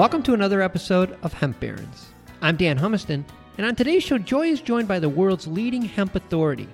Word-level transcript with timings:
Welcome 0.00 0.22
to 0.22 0.32
another 0.32 0.62
episode 0.62 1.18
of 1.22 1.34
Hemp 1.34 1.60
Barons. 1.60 2.06
I'm 2.40 2.56
Dan 2.56 2.78
Humiston, 2.78 3.22
and 3.58 3.66
on 3.66 3.76
today's 3.76 4.02
show, 4.02 4.16
Joy 4.16 4.46
is 4.46 4.62
joined 4.62 4.88
by 4.88 4.98
the 4.98 5.10
world's 5.10 5.46
leading 5.46 5.82
hemp 5.82 6.14
authority. 6.14 6.66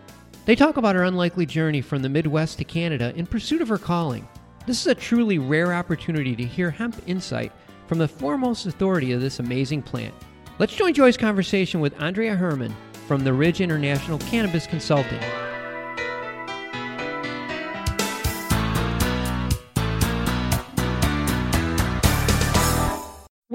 They 0.45 0.55
talk 0.55 0.77
about 0.77 0.95
her 0.95 1.03
unlikely 1.03 1.45
journey 1.45 1.81
from 1.81 2.03
the 2.03 2.09
Midwest 2.09 2.59
to 2.59 2.65
Canada 2.65 3.13
in 3.17 3.27
pursuit 3.27 3.63
of 3.63 3.69
her 3.69 3.79
calling. 3.79 4.29
This 4.65 4.81
is 4.81 4.87
a 4.87 4.95
truly 4.95 5.41
rare 5.41 5.75
opportunity 5.75 6.37
to 6.37 6.45
hear 6.45 6.71
hemp 6.71 7.03
insight 7.09 7.51
from 7.89 7.99
the 7.99 8.07
foremost 8.07 8.65
authority 8.65 9.11
of 9.11 9.21
this 9.21 9.41
amazing 9.41 9.83
plant. 9.83 10.15
Let's 10.61 10.77
join 10.77 10.95
Joy's 10.95 11.17
conversation 11.17 11.81
with 11.81 12.01
Andrea 12.01 12.37
Hermann 12.37 12.77
from 13.09 13.25
the 13.25 13.33
Ridge 13.33 13.61
International 13.61 14.19
Cannabis 14.19 14.69
Consulting. 14.69 15.19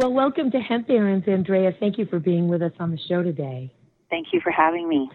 Well, 0.02 0.14
welcome 0.14 0.50
to 0.50 0.58
Hemp 0.58 0.88
Barons, 0.88 1.26
Andrea. 1.28 1.72
Thank 1.80 2.00
you 2.00 2.08
for 2.08 2.18
being 2.18 2.48
with 2.48 2.64
us 2.64 2.72
on 2.80 2.90
the 2.90 2.98
show 3.08 3.22
today. 3.22 3.72
Thank 4.10 4.30
you 4.34 4.42
for 4.42 4.50
having 4.50 4.90
me. 4.90 5.08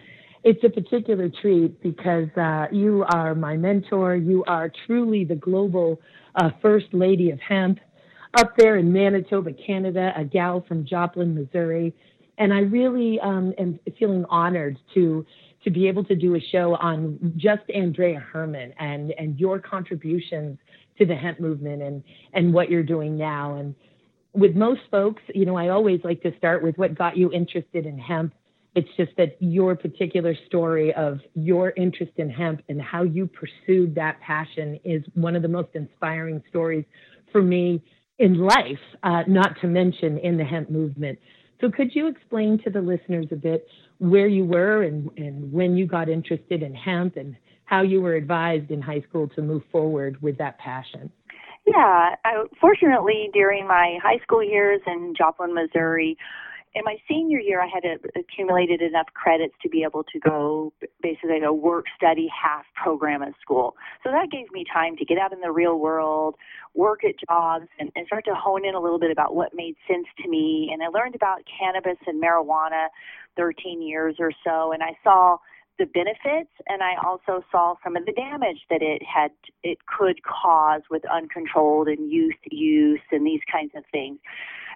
It's 0.45 0.63
a 0.63 0.69
particular 0.69 1.29
treat 1.41 1.81
because 1.83 2.29
uh, 2.37 2.67
you 2.71 3.03
are 3.09 3.35
my 3.35 3.57
mentor. 3.57 4.15
You 4.15 4.45
are 4.45 4.71
truly 4.85 5.25
the 5.25 5.35
global 5.35 5.99
uh, 6.35 6.51
first 6.61 6.85
lady 6.93 7.31
of 7.31 7.39
hemp 7.41 7.79
up 8.35 8.55
there 8.55 8.77
in 8.77 8.93
Manitoba, 8.93 9.51
Canada, 9.51 10.13
a 10.15 10.23
gal 10.23 10.63
from 10.65 10.85
Joplin, 10.85 11.35
Missouri. 11.35 11.93
And 12.37 12.53
I 12.53 12.59
really 12.59 13.19
um, 13.19 13.53
am 13.57 13.81
feeling 13.99 14.23
honored 14.29 14.77
to 14.93 15.25
to 15.65 15.69
be 15.69 15.89
able 15.89 16.05
to 16.05 16.15
do 16.15 16.35
a 16.35 16.39
show 16.39 16.75
on 16.75 17.33
just 17.35 17.69
Andrea 17.75 18.21
Hermann 18.21 18.73
and 18.79 19.13
and 19.17 19.37
your 19.37 19.59
contributions 19.59 20.57
to 20.97 21.05
the 21.05 21.15
hemp 21.15 21.41
movement 21.41 21.81
and 21.81 22.01
and 22.31 22.53
what 22.53 22.69
you're 22.69 22.83
doing 22.83 23.17
now. 23.17 23.55
And 23.55 23.75
with 24.37 24.55
most 24.55 24.81
folks, 24.91 25.21
you 25.33 25.45
know, 25.45 25.57
I 25.57 25.69
always 25.69 25.99
like 26.03 26.21
to 26.21 26.31
start 26.37 26.61
with 26.61 26.77
what 26.77 26.95
got 26.95 27.17
you 27.17 27.31
interested 27.31 27.87
in 27.87 27.97
hemp. 27.97 28.33
It's 28.75 28.89
just 28.95 29.11
that 29.17 29.35
your 29.39 29.75
particular 29.75 30.35
story 30.45 30.93
of 30.93 31.19
your 31.33 31.73
interest 31.75 32.11
in 32.17 32.29
hemp 32.29 32.61
and 32.69 32.79
how 32.79 33.01
you 33.01 33.27
pursued 33.27 33.95
that 33.95 34.19
passion 34.21 34.79
is 34.85 35.03
one 35.15 35.35
of 35.35 35.41
the 35.41 35.47
most 35.47 35.69
inspiring 35.73 36.43
stories 36.49 36.85
for 37.31 37.41
me 37.41 37.83
in 38.19 38.37
life, 38.37 38.79
uh, 39.01 39.23
not 39.27 39.59
to 39.61 39.67
mention 39.67 40.19
in 40.19 40.37
the 40.37 40.43
hemp 40.43 40.69
movement. 40.69 41.17
So, 41.59 41.71
could 41.71 41.95
you 41.95 42.07
explain 42.07 42.61
to 42.63 42.69
the 42.69 42.81
listeners 42.81 43.25
a 43.31 43.35
bit 43.35 43.67
where 43.97 44.27
you 44.27 44.45
were 44.45 44.83
and, 44.83 45.09
and 45.17 45.51
when 45.51 45.75
you 45.75 45.87
got 45.87 46.09
interested 46.09 46.61
in 46.61 46.75
hemp 46.75 47.17
and 47.17 47.35
how 47.65 47.81
you 47.81 48.01
were 48.01 48.13
advised 48.13 48.69
in 48.69 48.81
high 48.83 49.01
school 49.01 49.27
to 49.29 49.41
move 49.41 49.63
forward 49.71 50.21
with 50.21 50.37
that 50.37 50.59
passion? 50.59 51.11
Yeah, 51.67 52.15
I, 52.23 52.45
fortunately, 52.61 53.29
during 53.33 53.67
my 53.67 53.97
high 54.01 54.19
school 54.23 54.41
years 54.41 54.79
in 54.87 55.13
Joplin, 55.17 55.53
Missouri, 55.53 56.17
in 56.73 56.83
my 56.85 56.95
senior 57.09 57.39
year, 57.39 57.61
I 57.61 57.67
had 57.67 57.83
accumulated 58.15 58.81
enough 58.81 59.07
credits 59.13 59.53
to 59.63 59.69
be 59.69 59.83
able 59.83 60.03
to 60.03 60.19
go 60.19 60.71
basically 61.01 61.41
a 61.43 61.51
work 61.51 61.85
study 61.97 62.29
half 62.31 62.65
program 62.81 63.21
at 63.21 63.33
school. 63.41 63.75
So 64.03 64.11
that 64.11 64.29
gave 64.31 64.49
me 64.51 64.63
time 64.71 64.95
to 64.97 65.05
get 65.05 65.17
out 65.17 65.33
in 65.33 65.41
the 65.41 65.51
real 65.51 65.77
world, 65.79 66.35
work 66.73 67.03
at 67.03 67.15
jobs, 67.27 67.65
and, 67.79 67.91
and 67.95 68.05
start 68.07 68.25
to 68.25 68.35
hone 68.35 68.65
in 68.65 68.75
a 68.75 68.79
little 68.79 68.99
bit 68.99 69.11
about 69.11 69.35
what 69.35 69.53
made 69.53 69.75
sense 69.87 70.05
to 70.23 70.29
me. 70.29 70.69
And 70.71 70.81
I 70.83 70.87
learned 70.87 71.15
about 71.15 71.41
cannabis 71.59 71.97
and 72.05 72.21
marijuana 72.21 72.87
13 73.35 73.81
years 73.81 74.15
or 74.19 74.31
so, 74.45 74.71
and 74.71 74.83
I 74.83 74.97
saw 75.03 75.37
the 75.79 75.85
benefits 75.85 76.51
and 76.67 76.81
I 76.81 76.95
also 77.05 77.43
saw 77.51 77.75
some 77.83 77.95
of 77.95 78.05
the 78.05 78.11
damage 78.11 78.65
that 78.69 78.81
it 78.81 79.01
had 79.03 79.31
it 79.63 79.77
could 79.85 80.21
cause 80.23 80.81
with 80.89 81.03
uncontrolled 81.05 81.87
and 81.87 82.11
youth 82.11 82.35
use 82.49 83.01
and 83.11 83.25
these 83.25 83.41
kinds 83.51 83.71
of 83.75 83.83
things. 83.91 84.19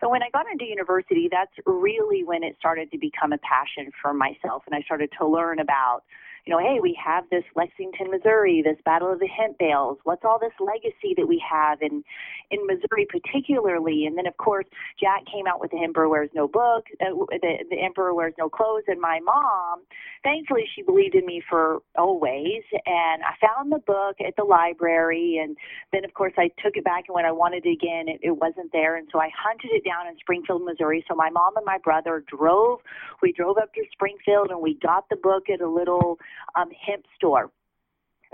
And 0.01 0.11
when 0.11 0.23
I 0.23 0.29
got 0.31 0.45
into 0.51 0.65
university, 0.65 1.29
that's 1.31 1.53
really 1.65 2.23
when 2.23 2.43
it 2.43 2.55
started 2.59 2.91
to 2.91 2.97
become 2.97 3.33
a 3.33 3.37
passion 3.39 3.91
for 4.01 4.13
myself 4.13 4.63
and 4.65 4.75
I 4.75 4.81
started 4.81 5.09
to 5.19 5.27
learn 5.27 5.59
about 5.59 6.03
you 6.45 6.51
know, 6.53 6.59
hey, 6.59 6.79
we 6.81 6.97
have 7.03 7.25
this 7.29 7.43
Lexington, 7.55 8.09
Missouri, 8.09 8.61
this 8.63 8.77
Battle 8.83 9.11
of 9.11 9.19
the 9.19 9.27
Hemp 9.27 9.57
Bales. 9.59 9.97
What's 10.03 10.23
all 10.25 10.39
this 10.39 10.53
legacy 10.59 11.13
that 11.17 11.27
we 11.27 11.41
have 11.47 11.81
in 11.81 12.03
in 12.49 12.65
Missouri, 12.65 13.05
particularly? 13.09 14.05
And 14.05 14.17
then, 14.17 14.25
of 14.25 14.37
course, 14.37 14.65
Jack 14.99 15.25
came 15.31 15.45
out 15.47 15.59
with 15.59 15.71
the 15.71 15.81
Emperor 15.83 16.09
Wears 16.09 16.29
No 16.33 16.47
Book, 16.47 16.85
uh, 16.99 17.13
the 17.29 17.65
the 17.69 17.79
Emperor 17.79 18.13
Wears 18.13 18.33
No 18.37 18.49
Clothes, 18.49 18.83
and 18.87 18.99
my 18.99 19.19
mom, 19.23 19.81
thankfully, 20.23 20.63
she 20.75 20.81
believed 20.81 21.15
in 21.15 21.25
me 21.25 21.41
for 21.47 21.81
always. 21.97 22.63
And 22.85 23.21
I 23.23 23.33
found 23.39 23.71
the 23.71 23.79
book 23.79 24.15
at 24.25 24.35
the 24.35 24.43
library, 24.43 25.39
and 25.41 25.55
then, 25.93 26.03
of 26.05 26.13
course, 26.13 26.33
I 26.37 26.49
took 26.63 26.75
it 26.75 26.83
back, 26.83 27.05
and 27.07 27.15
when 27.15 27.25
I 27.25 27.31
wanted 27.31 27.65
it 27.65 27.71
again, 27.71 28.07
it, 28.07 28.19
it 28.23 28.31
wasn't 28.31 28.71
there, 28.71 28.95
and 28.95 29.07
so 29.11 29.19
I 29.19 29.29
hunted 29.37 29.71
it 29.73 29.85
down 29.85 30.07
in 30.07 30.17
Springfield, 30.17 30.63
Missouri. 30.65 31.05
So 31.07 31.15
my 31.15 31.29
mom 31.29 31.55
and 31.55 31.65
my 31.65 31.77
brother 31.77 32.23
drove. 32.27 32.79
We 33.21 33.31
drove 33.31 33.57
up 33.57 33.73
to 33.75 33.83
Springfield, 33.91 34.49
and 34.49 34.61
we 34.61 34.77
got 34.81 35.07
the 35.09 35.15
book 35.15 35.49
at 35.49 35.61
a 35.61 35.69
little 35.69 36.17
um, 36.55 36.69
hemp 36.85 37.05
store. 37.15 37.51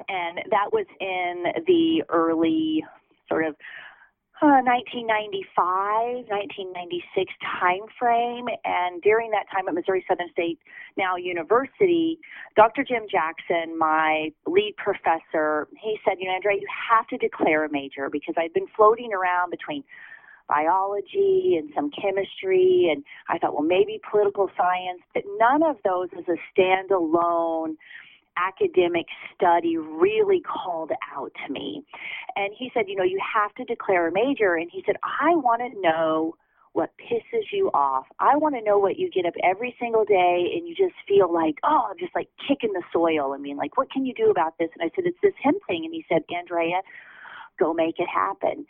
And 0.09 0.39
that 0.51 0.71
was 0.71 0.85
in 0.99 1.63
the 1.65 2.03
early 2.09 2.83
sort 3.27 3.45
of 3.45 3.55
uh, 4.37 4.61
1995, 4.61 6.29
1996 6.29 7.33
time 7.41 7.81
frame. 7.97 8.45
And 8.63 9.01
during 9.01 9.31
that 9.31 9.49
time 9.49 9.67
at 9.67 9.73
Missouri 9.73 10.05
Southern 10.07 10.29
State, 10.29 10.59
now 10.95 11.15
University, 11.17 12.19
Dr. 12.55 12.83
Jim 12.83 13.09
Jackson, 13.09 13.77
my 13.77 14.29
lead 14.45 14.75
professor, 14.77 15.67
he 15.81 15.97
said, 16.05 16.17
you 16.19 16.27
know, 16.29 16.35
Andrea, 16.35 16.57
you 16.61 16.69
have 16.69 17.07
to 17.07 17.17
declare 17.17 17.65
a 17.65 17.71
major 17.71 18.09
because 18.11 18.35
I've 18.37 18.53
been 18.53 18.69
floating 18.75 19.11
around 19.11 19.49
between 19.49 19.83
biology 20.47 21.57
and 21.57 21.69
some 21.75 21.91
chemistry 21.91 22.89
and 22.91 23.03
I 23.29 23.37
thought 23.37 23.53
well 23.53 23.63
maybe 23.63 23.99
political 24.09 24.49
science 24.55 25.01
but 25.13 25.23
none 25.37 25.63
of 25.63 25.77
those 25.83 26.09
is 26.17 26.25
a 26.27 26.37
standalone 26.53 27.75
academic 28.37 29.07
study 29.35 29.77
really 29.77 30.41
called 30.41 30.91
out 31.15 31.31
to 31.45 31.51
me. 31.53 31.83
And 32.35 32.53
he 32.57 32.71
said, 32.73 32.85
You 32.87 32.95
know, 32.95 33.03
you 33.03 33.19
have 33.33 33.53
to 33.55 33.63
declare 33.65 34.07
a 34.07 34.11
major. 34.11 34.55
And 34.55 34.69
he 34.71 34.83
said, 34.85 34.95
I 35.03 35.35
want 35.35 35.61
to 35.61 35.81
know 35.81 36.35
what 36.73 36.91
pisses 37.01 37.45
you 37.51 37.71
off. 37.73 38.05
I 38.19 38.37
want 38.37 38.53
to 38.53 38.61
know 38.61 38.77
what 38.77 38.99
you 38.99 39.09
get 39.09 39.25
up 39.25 39.33
every 39.43 39.75
single 39.79 40.05
day 40.05 40.53
and 40.55 40.67
you 40.67 40.75
just 40.75 40.93
feel 41.07 41.33
like, 41.33 41.55
oh, 41.63 41.87
I'm 41.89 41.97
just 41.97 42.13
like 42.13 42.29
kicking 42.47 42.71
the 42.73 42.83
soil. 42.93 43.33
I 43.33 43.39
mean, 43.39 43.57
like, 43.57 43.77
what 43.77 43.91
can 43.91 44.05
you 44.05 44.13
do 44.13 44.29
about 44.29 44.59
this? 44.59 44.69
And 44.79 44.87
I 44.87 44.93
said, 44.95 45.05
It's 45.07 45.17
this 45.23 45.33
hemp 45.43 45.57
thing. 45.67 45.85
And 45.85 45.93
he 45.93 46.05
said, 46.07 46.21
Andrea, 46.33 46.81
go 47.57 47.73
make 47.73 48.00
it 48.00 48.07
happen. 48.07 48.66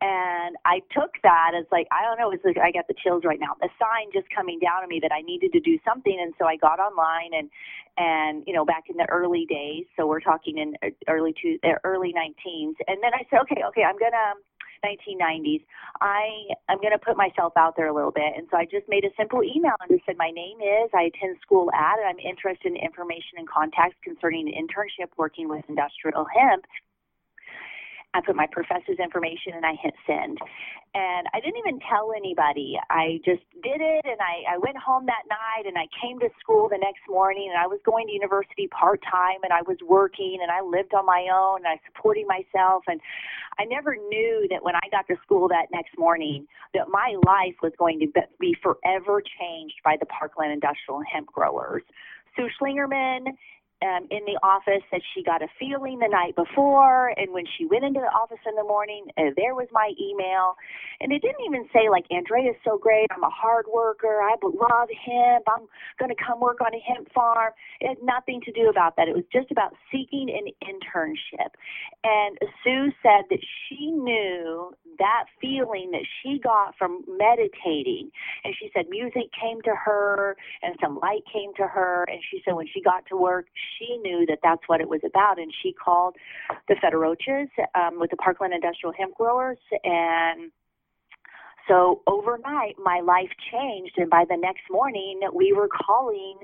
And 0.00 0.56
I 0.64 0.80
took 0.94 1.14
that 1.22 1.52
as 1.58 1.66
like, 1.72 1.86
I 1.90 2.04
don't 2.04 2.18
know, 2.18 2.30
it's 2.30 2.44
like 2.44 2.58
I 2.58 2.70
got 2.70 2.86
the 2.86 2.94
chills 2.94 3.22
right 3.24 3.40
now. 3.40 3.56
A 3.62 3.68
sign 3.78 4.10
just 4.12 4.28
coming 4.34 4.58
down 4.58 4.82
on 4.82 4.88
me 4.88 5.00
that 5.02 5.12
I 5.12 5.22
needed 5.22 5.52
to 5.52 5.60
do 5.60 5.78
something. 5.84 6.16
And 6.20 6.32
so 6.38 6.46
I 6.46 6.56
got 6.56 6.78
online 6.78 7.34
and, 7.34 7.50
and, 7.96 8.44
you 8.46 8.54
know, 8.54 8.64
back 8.64 8.84
in 8.88 8.96
the 8.96 9.06
early 9.10 9.46
days. 9.48 9.86
So 9.96 10.06
we're 10.06 10.20
talking 10.20 10.58
in 10.58 10.74
early 11.08 11.34
to 11.42 11.58
uh, 11.64 11.78
early 11.84 12.14
19s. 12.14 12.78
And 12.86 13.02
then 13.02 13.12
I 13.14 13.26
said, 13.30 13.40
okay, 13.42 13.62
okay, 13.68 13.82
I'm 13.82 13.98
going 13.98 14.12
to, 14.12 14.38
1990s. 14.84 15.64
I 16.00 16.54
am 16.68 16.78
going 16.78 16.92
to 16.92 16.98
put 16.98 17.16
myself 17.16 17.52
out 17.56 17.74
there 17.76 17.88
a 17.88 17.94
little 17.94 18.12
bit, 18.12 18.32
and 18.36 18.46
so 18.50 18.56
I 18.56 18.64
just 18.64 18.88
made 18.88 19.04
a 19.04 19.10
simple 19.16 19.42
email 19.42 19.74
and 19.80 19.90
just 19.90 20.06
said 20.06 20.16
my 20.18 20.30
name 20.30 20.60
is. 20.60 20.90
I 20.94 21.10
attend 21.10 21.38
school 21.42 21.70
at, 21.72 21.98
and 21.98 22.06
I'm 22.06 22.18
interested 22.18 22.70
in 22.70 22.76
information 22.76 23.38
and 23.38 23.48
contacts 23.48 23.96
concerning 24.02 24.48
an 24.48 24.54
internship 24.54 25.10
working 25.16 25.48
with 25.48 25.64
industrial 25.68 26.26
hemp, 26.30 26.64
I 28.14 28.20
put 28.20 28.36
my 28.36 28.46
professor's 28.50 28.98
information 28.98 29.52
and 29.54 29.66
I 29.66 29.74
hit 29.80 29.94
send. 30.06 30.38
And 30.94 31.28
I 31.34 31.40
didn't 31.40 31.58
even 31.58 31.78
tell 31.84 32.12
anybody. 32.16 32.80
I 32.88 33.20
just 33.24 33.44
did 33.62 33.80
it 33.84 34.04
and 34.08 34.16
I, 34.18 34.54
I 34.54 34.58
went 34.58 34.78
home 34.78 35.04
that 35.06 35.28
night 35.28 35.68
and 35.68 35.76
I 35.76 35.86
came 36.00 36.18
to 36.20 36.28
school 36.40 36.68
the 36.68 36.80
next 36.80 37.04
morning 37.08 37.52
and 37.52 37.60
I 37.60 37.66
was 37.66 37.78
going 37.84 38.06
to 38.08 38.12
university 38.12 38.68
part 38.68 39.02
time 39.04 39.44
and 39.44 39.52
I 39.52 39.60
was 39.62 39.76
working 39.84 40.38
and 40.40 40.50
I 40.50 40.64
lived 40.64 40.94
on 40.94 41.04
my 41.04 41.28
own 41.28 41.60
and 41.60 41.68
I 41.68 41.76
was 41.76 41.84
supporting 41.92 42.26
myself 42.26 42.84
and 42.88 43.00
I 43.58 43.64
never 43.64 43.94
knew 43.94 44.46
that 44.50 44.64
when 44.64 44.74
I 44.74 44.88
got 44.90 45.06
to 45.08 45.16
school 45.22 45.46
that 45.48 45.68
next 45.70 45.92
morning 45.98 46.46
that 46.72 46.88
my 46.88 47.14
life 47.26 47.60
was 47.62 47.72
going 47.78 48.00
to 48.00 48.08
be 48.40 48.56
forever 48.62 49.20
changed 49.20 49.76
by 49.84 49.96
the 50.00 50.06
Parkland 50.06 50.52
Industrial 50.52 51.02
Hemp 51.12 51.28
Growers. 51.28 51.82
Sue 52.34 52.48
Schlingerman 52.56 53.36
um, 53.82 54.06
in 54.10 54.24
the 54.26 54.38
office 54.42 54.82
that 54.90 55.00
she 55.14 55.22
got 55.22 55.42
a 55.42 55.48
feeling 55.58 55.98
the 55.98 56.08
night 56.08 56.34
before, 56.34 57.14
and 57.16 57.32
when 57.32 57.44
she 57.56 57.64
went 57.64 57.84
into 57.84 58.00
the 58.00 58.10
office 58.10 58.42
in 58.46 58.54
the 58.56 58.64
morning, 58.64 59.06
uh, 59.16 59.30
there 59.36 59.54
was 59.54 59.68
my 59.70 59.92
email, 60.00 60.56
and 61.00 61.12
it 61.12 61.22
didn't 61.22 61.44
even 61.46 61.68
say 61.72 61.88
like 61.88 62.04
Andrea 62.10 62.50
is 62.50 62.56
so 62.64 62.78
great. 62.78 63.06
I'm 63.14 63.22
a 63.22 63.30
hard 63.30 63.66
worker. 63.72 64.20
I 64.22 64.34
love 64.42 64.88
hemp. 64.90 65.44
I'm 65.46 65.66
going 65.98 66.10
to 66.10 66.18
come 66.18 66.40
work 66.40 66.60
on 66.60 66.74
a 66.74 66.82
hemp 66.82 67.12
farm. 67.12 67.52
It 67.80 67.88
had 67.88 68.02
nothing 68.02 68.40
to 68.46 68.52
do 68.52 68.68
about 68.68 68.96
that. 68.96 69.06
It 69.06 69.14
was 69.14 69.26
just 69.32 69.50
about 69.50 69.74
seeking 69.92 70.28
an 70.28 70.50
internship. 70.66 71.54
And 72.02 72.38
Sue 72.64 72.90
said 73.02 73.30
that 73.30 73.42
she 73.68 73.90
knew 73.92 74.74
that 74.98 75.24
feeling 75.40 75.92
that 75.92 76.06
she 76.22 76.40
got 76.42 76.74
from 76.76 77.04
meditating, 77.06 78.10
and 78.42 78.54
she 78.58 78.70
said 78.74 78.86
music 78.90 79.30
came 79.38 79.62
to 79.62 79.74
her 79.74 80.36
and 80.62 80.74
some 80.80 80.98
light 80.98 81.22
came 81.32 81.54
to 81.54 81.66
her, 81.66 82.04
and 82.08 82.18
she 82.30 82.42
said 82.44 82.54
when 82.54 82.66
she 82.66 82.82
got 82.82 83.06
to 83.06 83.16
work 83.16 83.46
she 83.78 83.96
knew 83.98 84.24
that 84.26 84.38
that's 84.42 84.62
what 84.66 84.80
it 84.80 84.88
was 84.88 85.00
about, 85.04 85.38
and 85.38 85.52
she 85.62 85.72
called 85.72 86.16
the 86.68 86.74
Federoches 86.74 87.48
um, 87.74 87.98
with 88.00 88.10
the 88.10 88.16
Parkland 88.16 88.54
Industrial 88.54 88.92
Hemp 88.96 89.14
Growers 89.14 89.58
and 89.84 90.50
So 91.68 92.00
overnight, 92.06 92.76
my 92.82 93.00
life 93.00 93.30
changed, 93.52 93.98
and 93.98 94.08
by 94.08 94.24
the 94.28 94.36
next 94.36 94.62
morning, 94.70 95.20
we 95.34 95.52
were 95.52 95.68
calling 95.68 96.38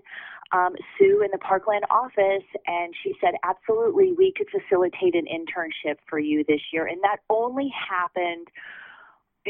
um, 0.53 0.75
Sue 0.99 1.23
in 1.25 1.31
the 1.33 1.39
Parkland 1.39 1.85
office, 1.91 2.45
and 2.67 2.95
she 3.03 3.15
said, 3.21 3.33
Absolutely, 3.43 4.13
we 4.13 4.33
could 4.37 4.49
facilitate 4.51 5.15
an 5.15 5.25
internship 5.25 5.97
for 6.09 6.19
you 6.19 6.45
this 6.47 6.61
year. 6.73 6.87
And 6.87 7.03
that 7.03 7.19
only 7.31 7.73
happened 7.73 8.49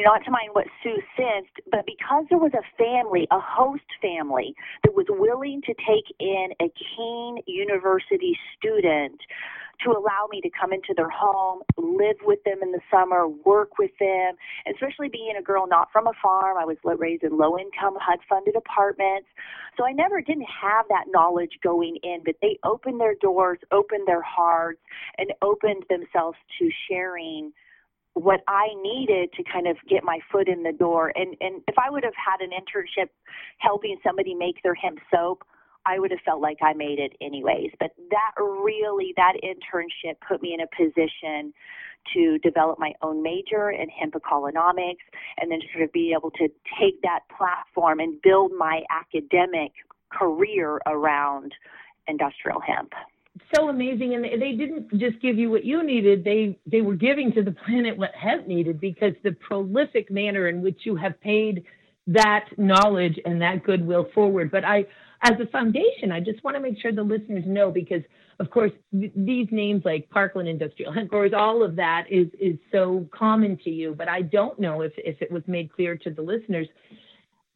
not 0.03 0.25
to 0.25 0.31
mind 0.31 0.51
what 0.53 0.67
Sue 0.83 0.99
sensed, 1.17 1.55
but 1.71 1.87
because 1.87 2.25
there 2.29 2.39
was 2.39 2.53
a 2.55 2.67
family, 2.77 3.29
a 3.31 3.39
host 3.39 3.87
family, 4.03 4.55
that 4.83 4.95
was 4.95 5.07
willing 5.09 5.63
to 5.63 5.75
take 5.75 6.11
in 6.19 6.49
a 6.61 6.67
Kean 6.75 7.39
University 7.47 8.37
student 8.57 9.21
to 9.85 9.91
allow 9.91 10.29
me 10.31 10.41
to 10.41 10.51
come 10.51 10.73
into 10.73 10.95
their 10.97 11.11
home, 11.11 11.61
live 11.77 12.17
with 12.23 12.43
them 12.45 12.59
in 12.63 12.73
the 12.73 12.81
summer, 12.91 13.29
work 13.29 13.79
with 13.79 13.91
them, 13.99 14.35
especially 14.73 15.09
being 15.09 15.35
a 15.39 15.43
girl 15.43 15.67
not 15.67 15.89
from 15.93 16.07
a 16.07 16.13
farm. 16.23 16.57
I 16.59 16.65
was 16.65 16.77
raised 16.85 17.23
in 17.23 17.37
low 17.37 17.59
income, 17.59 17.97
HUD 18.01 18.21
funded 18.29 18.57
apartments. 18.57 19.29
So 19.77 19.85
I 19.85 19.93
never 19.93 20.21
didn't 20.21 20.47
have 20.63 20.87
that 20.89 21.07
knowledge 21.09 21.59
going 21.63 21.99
in, 22.03 22.21
but 22.25 22.37
they 22.41 22.59
opened 22.65 23.01
their 23.01 23.17
doors, 23.21 23.59
opened 23.73 24.07
their 24.07 24.23
hearts, 24.23 24.81
and 25.19 25.33
opened 25.43 25.85
themselves 25.89 26.39
to 26.59 26.71
sharing 26.89 27.53
what 28.15 28.41
I 28.49 28.69
needed 28.81 29.33
to 29.35 29.43
kind 29.45 29.67
of 29.67 29.77
get 29.89 30.05
my 30.05 30.21
foot 30.31 30.49
in 30.49 30.63
the 30.63 30.73
door. 30.73 31.13
And 31.15 31.37
and 31.41 31.63
if 31.69 31.75
I 31.79 31.91
would 31.91 32.05
have 32.05 32.15
had 32.15 32.41
an 32.41 32.51
internship 32.51 33.09
helping 33.59 33.97
somebody 34.05 34.35
make 34.35 34.63
their 34.63 34.75
hemp 34.75 34.99
soap, 35.13 35.45
I 35.87 35.99
would 35.99 36.11
have 36.11 36.21
felt 36.25 36.41
like 36.41 36.59
I 36.63 36.73
made 36.73 36.99
it 36.99 37.13
anyways. 37.21 37.71
But 37.79 37.91
that 38.11 38.33
really 38.41 39.13
that 39.17 39.35
internship 39.43 40.15
put 40.27 40.41
me 40.43 40.55
in 40.55 40.61
a 40.61 40.69
position 40.77 41.53
to 42.15 42.39
develop 42.39 42.79
my 42.79 42.93
own 43.03 43.23
major 43.23 43.71
in 43.71 43.89
hemp 43.89 44.15
economics 44.15 45.05
and 45.39 45.51
then 45.51 45.61
sort 45.73 45.85
of 45.85 45.93
be 45.93 46.15
able 46.17 46.31
to 46.33 46.49
take 46.81 47.01
that 47.03 47.21
platform 47.37 47.99
and 47.99 48.21
build 48.23 48.53
my 48.57 48.83
academic 48.91 49.73
career 50.13 50.81
around 50.87 51.53
industrial 52.07 52.61
hemp 52.61 52.93
so 53.55 53.69
amazing 53.69 54.15
and 54.15 54.25
they 54.25 54.53
didn't 54.53 54.91
just 54.93 55.21
give 55.21 55.37
you 55.37 55.51
what 55.51 55.65
you 55.65 55.83
needed. 55.83 56.25
They 56.25 56.59
they 56.67 56.81
were 56.81 56.95
giving 56.95 57.33
to 57.33 57.43
the 57.43 57.53
planet 57.67 57.97
what 57.97 58.11
hemp 58.15 58.47
needed 58.47 58.81
because 58.81 59.13
the 59.23 59.33
prolific 59.33 60.11
manner 60.11 60.49
in 60.49 60.63
which 60.63 60.81
you 60.85 60.97
have 60.97 61.21
paid 61.21 61.65
that 62.07 62.47
knowledge 62.59 63.19
and 63.25 63.41
that 63.41 63.65
goodwill 63.65 64.09
forward. 64.15 64.51
But 64.51 64.65
i 64.65 64.85
as 65.23 65.41
a 65.41 65.47
foundation 65.47 66.13
i 66.13 66.21
just 66.21 66.45
want 66.45 66.55
to 66.55 66.61
make 66.61 66.79
sure 66.81 66.93
the 66.93 67.03
listeners 67.03 67.45
know 67.47 67.71
because 67.71 68.03
of 68.41 68.51
course 68.51 68.73
th- 68.93 69.13
these 69.17 69.49
names 69.51 69.83
like 69.85 70.09
parkland 70.11 70.49
industrial 70.49 70.93
growers 71.07 71.33
all 71.35 71.63
of 71.63 71.77
that 71.77 72.05
is 72.11 72.29
is 72.39 72.59
so 72.71 73.09
common 73.13 73.57
to 73.65 73.71
you. 73.71 73.95
But 73.97 74.09
i 74.09 74.23
don't 74.23 74.61
know 74.61 74.83
if 74.83 74.93
if 74.99 75.21
it 75.23 75.33
was 75.33 75.43
made 75.47 75.73
clear 75.73 75.97
to 75.97 76.11
the 76.11 76.23
listeners 76.23 76.69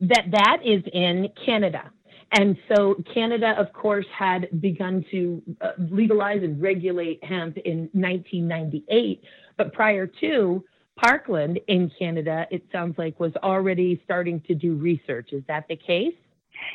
that 0.01 0.27
that 0.31 0.59
is 0.65 0.83
in 0.93 1.29
canada 1.45 1.91
and 2.33 2.57
so 2.69 2.97
Canada, 3.15 3.55
of 3.59 3.73
course, 3.73 4.07
had 4.17 4.49
begun 4.61 5.05
to 5.11 5.43
uh, 5.61 5.73
legalize 5.91 6.43
and 6.43 6.61
regulate 6.61 7.23
hemp 7.25 7.57
in 7.59 7.89
1998. 7.93 9.23
But 9.57 9.73
prior 9.73 10.07
to, 10.21 10.65
Parkland 10.97 11.61
in 11.69 11.91
Canada, 11.99 12.47
it 12.51 12.65
sounds 12.73 12.99
like, 12.99 13.19
was 13.21 13.33
already 13.43 14.01
starting 14.05 14.41
to 14.43 14.55
do 14.55 14.75
research. 14.75 15.33
Is 15.33 15.43
that 15.49 15.67
the 15.69 15.77
case? 15.77 16.15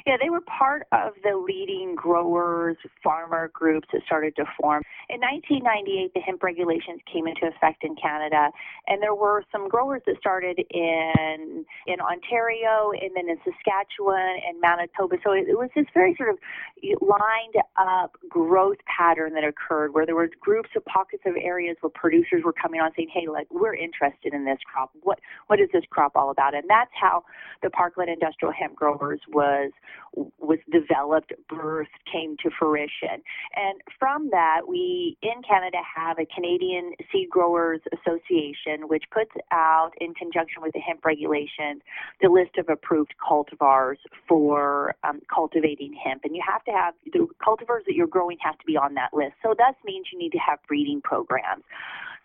Yeah, 0.06 0.18
they 0.22 0.30
were 0.30 0.42
part 0.42 0.88
of 0.92 1.14
the 1.24 1.38
leading 1.38 1.96
growers, 1.96 2.78
farmer 3.04 3.50
groups 3.54 3.88
that 3.94 4.02
started 4.06 4.36
to 4.38 4.46
form. 4.60 4.84
In 5.10 5.20
1998, 5.20 6.14
the 6.14 6.22
hemp 6.22 6.44
regulations 6.44 7.02
came 7.12 7.28
into 7.28 7.48
effect 7.48 7.84
in 7.84 7.96
Canada, 7.96 8.50
and 8.88 9.02
there 9.02 9.16
were 9.16 9.44
some 9.52 9.70
growers 9.70 10.02
that 10.06 10.18
started 10.20 10.60
in 10.72 11.66
in 11.88 12.00
Ontario 12.00 12.92
and 12.94 13.12
then 13.16 13.30
in 13.30 13.38
Saskatchewan 13.44 14.40
and 14.48 14.60
Manitoba. 14.62 15.18
So 15.24 15.34
it, 15.34 15.48
it 15.50 15.58
was 15.58 15.70
this 15.76 15.86
very 15.94 16.16
sort 16.16 16.30
of 16.30 16.38
lined 17.02 17.58
up 17.78 18.18
growth 18.30 18.78
pattern 18.88 19.34
that 19.34 19.44
occurred 19.44 19.94
where 19.94 20.06
there 20.06 20.16
were 20.16 20.30
groups 20.40 20.70
of 20.76 20.86
pockets 20.86 21.24
of 21.26 21.36
areas 21.40 21.78
where 21.82 21.92
producers 21.94 22.44
were 22.44 22.54
coming 22.54 22.82
on 22.82 22.92
saying, 22.96 23.10
"Hey, 23.14 23.28
like 23.28 23.48
we're 23.52 23.76
interested 23.76 24.34
in 24.34 24.46
this 24.46 24.60
crop. 24.66 24.92
What 25.02 25.20
what 25.48 25.60
is 25.60 25.70
this 25.74 25.84
crop 25.90 26.14
all 26.16 26.30
about?" 26.32 26.56
And 26.56 26.70
that's 26.70 26.92
how 27.00 27.24
the 27.62 27.70
Parkland 27.70 28.10
Industrial 28.10 28.54
Hemp 28.54 28.76
Growers 28.76 29.20
was 29.32 29.72
was 30.16 30.60
developed, 30.72 31.34
birthed, 31.52 31.88
came 32.12 32.38
to 32.44 32.50
fruition. 32.58 33.24
And 33.56 33.82
from 33.98 34.30
that, 34.32 34.68
we 34.68 35.18
in 35.22 35.42
Canada 35.48 35.80
have 35.96 36.20
a 36.20 36.26
Canadian 36.26 36.94
Seed 37.12 37.30
Growers 37.30 37.82
Association, 37.92 38.88
which 38.88 39.04
puts 39.12 39.32
out, 39.52 39.92
in 40.00 40.14
conjunction 40.14 40.62
with 40.62 40.74
the 40.74 40.80
hemp 40.80 41.04
regulations, 41.06 41.82
the 42.22 42.30
list 42.30 42.58
of 42.58 42.70
approved 42.70 43.14
cultivars 43.18 43.98
for 44.28 44.96
um, 45.04 45.22
cultivating 45.34 45.94
hemp. 45.94 46.24
And 46.24 46.36
you 46.36 46.44
have 46.48 46.64
to 46.66 46.72
have 46.72 46.94
the 47.12 47.28
cultivars 47.42 47.86
that 47.88 47.96
you're 47.96 48.08
growing 48.08 48.38
have 48.42 48.58
to 48.60 48.66
be 48.66 48.78
on 48.78 48.94
that 48.96 49.14
list. 49.14 49.34
So 49.42 49.56
that 49.58 49.76
means 49.86 50.08
you 50.12 50.20
need 50.20 50.32
to 50.32 50.40
have 50.40 50.60
breeding 50.68 51.02
programs. 51.02 51.64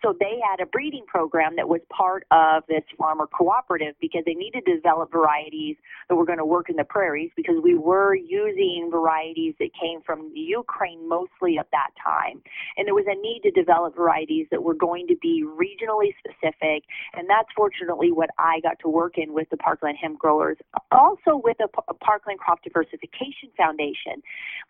So 0.01 0.15
they 0.19 0.39
had 0.49 0.61
a 0.61 0.65
breeding 0.65 1.05
program 1.07 1.55
that 1.57 1.67
was 1.67 1.81
part 1.89 2.25
of 2.31 2.63
this 2.67 2.83
farmer 2.97 3.27
cooperative 3.27 3.95
because 3.99 4.23
they 4.25 4.33
needed 4.33 4.65
to 4.65 4.75
develop 4.75 5.11
varieties 5.11 5.75
that 6.07 6.15
were 6.15 6.25
going 6.25 6.37
to 6.37 6.45
work 6.45 6.69
in 6.69 6.77
the 6.77 6.83
prairies 6.83 7.31
because 7.35 7.55
we 7.61 7.75
were 7.75 8.15
using 8.15 8.89
varieties 8.91 9.55
that 9.59 9.69
came 9.79 10.01
from 10.05 10.31
Ukraine 10.33 11.07
mostly 11.07 11.57
at 11.57 11.67
that 11.71 11.89
time. 12.03 12.41
And 12.77 12.87
there 12.87 12.95
was 12.95 13.05
a 13.07 13.15
need 13.15 13.41
to 13.43 13.51
develop 13.51 13.95
varieties 13.95 14.47
that 14.51 14.63
were 14.63 14.73
going 14.73 15.07
to 15.07 15.15
be 15.21 15.43
regionally 15.43 16.13
specific. 16.19 16.83
And 17.13 17.29
that's 17.29 17.49
fortunately 17.55 18.11
what 18.11 18.29
I 18.37 18.61
got 18.61 18.79
to 18.79 18.89
work 18.89 19.17
in 19.17 19.33
with 19.33 19.49
the 19.49 19.57
Parkland 19.57 19.97
hemp 20.01 20.19
growers, 20.19 20.57
also 20.91 21.41
with 21.43 21.57
the 21.57 21.67
Parkland 21.99 22.39
Crop 22.39 22.63
Diversification 22.63 23.49
Foundation. 23.57 24.23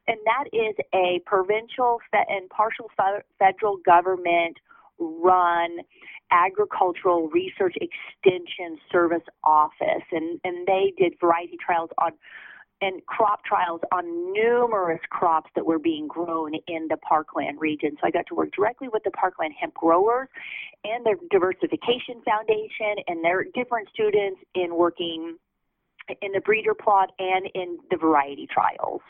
And 0.07 0.17
that 0.25 0.45
is 0.53 0.75
a 0.93 1.21
provincial 1.25 1.99
and 2.13 2.49
partial 2.49 2.89
federal 3.37 3.77
government 3.85 4.57
run 4.99 5.77
agricultural 6.31 7.29
research 7.29 7.75
extension 7.81 8.77
service 8.91 9.23
office. 9.43 10.05
And 10.11 10.39
and 10.43 10.67
they 10.67 10.93
did 10.97 11.13
variety 11.19 11.57
trials 11.63 11.89
on 11.97 12.11
and 12.81 13.05
crop 13.07 13.43
trials 13.43 13.81
on 13.91 14.31
numerous 14.31 15.01
crops 15.09 15.49
that 15.55 15.65
were 15.65 15.79
being 15.79 16.07
grown 16.07 16.53
in 16.67 16.87
the 16.87 16.97
parkland 16.97 17.59
region. 17.59 17.91
So 17.99 18.07
i 18.07 18.11
got 18.11 18.25
to 18.27 18.35
work 18.35 18.51
directly 18.55 18.87
with 18.91 19.03
the 19.03 19.11
parkland 19.11 19.53
hemp 19.59 19.73
growers 19.73 20.29
and 20.85 21.05
their 21.05 21.15
diversification 21.29 22.21
foundation 22.23 23.03
and 23.07 23.23
their 23.23 23.45
different 23.53 23.89
students 23.93 24.39
in 24.55 24.75
working 24.75 25.37
in 26.21 26.31
the 26.31 26.41
breeder 26.41 26.73
plot 26.73 27.11
and 27.19 27.49
in 27.53 27.77
the 27.91 27.97
variety 27.97 28.47
trials 28.51 29.01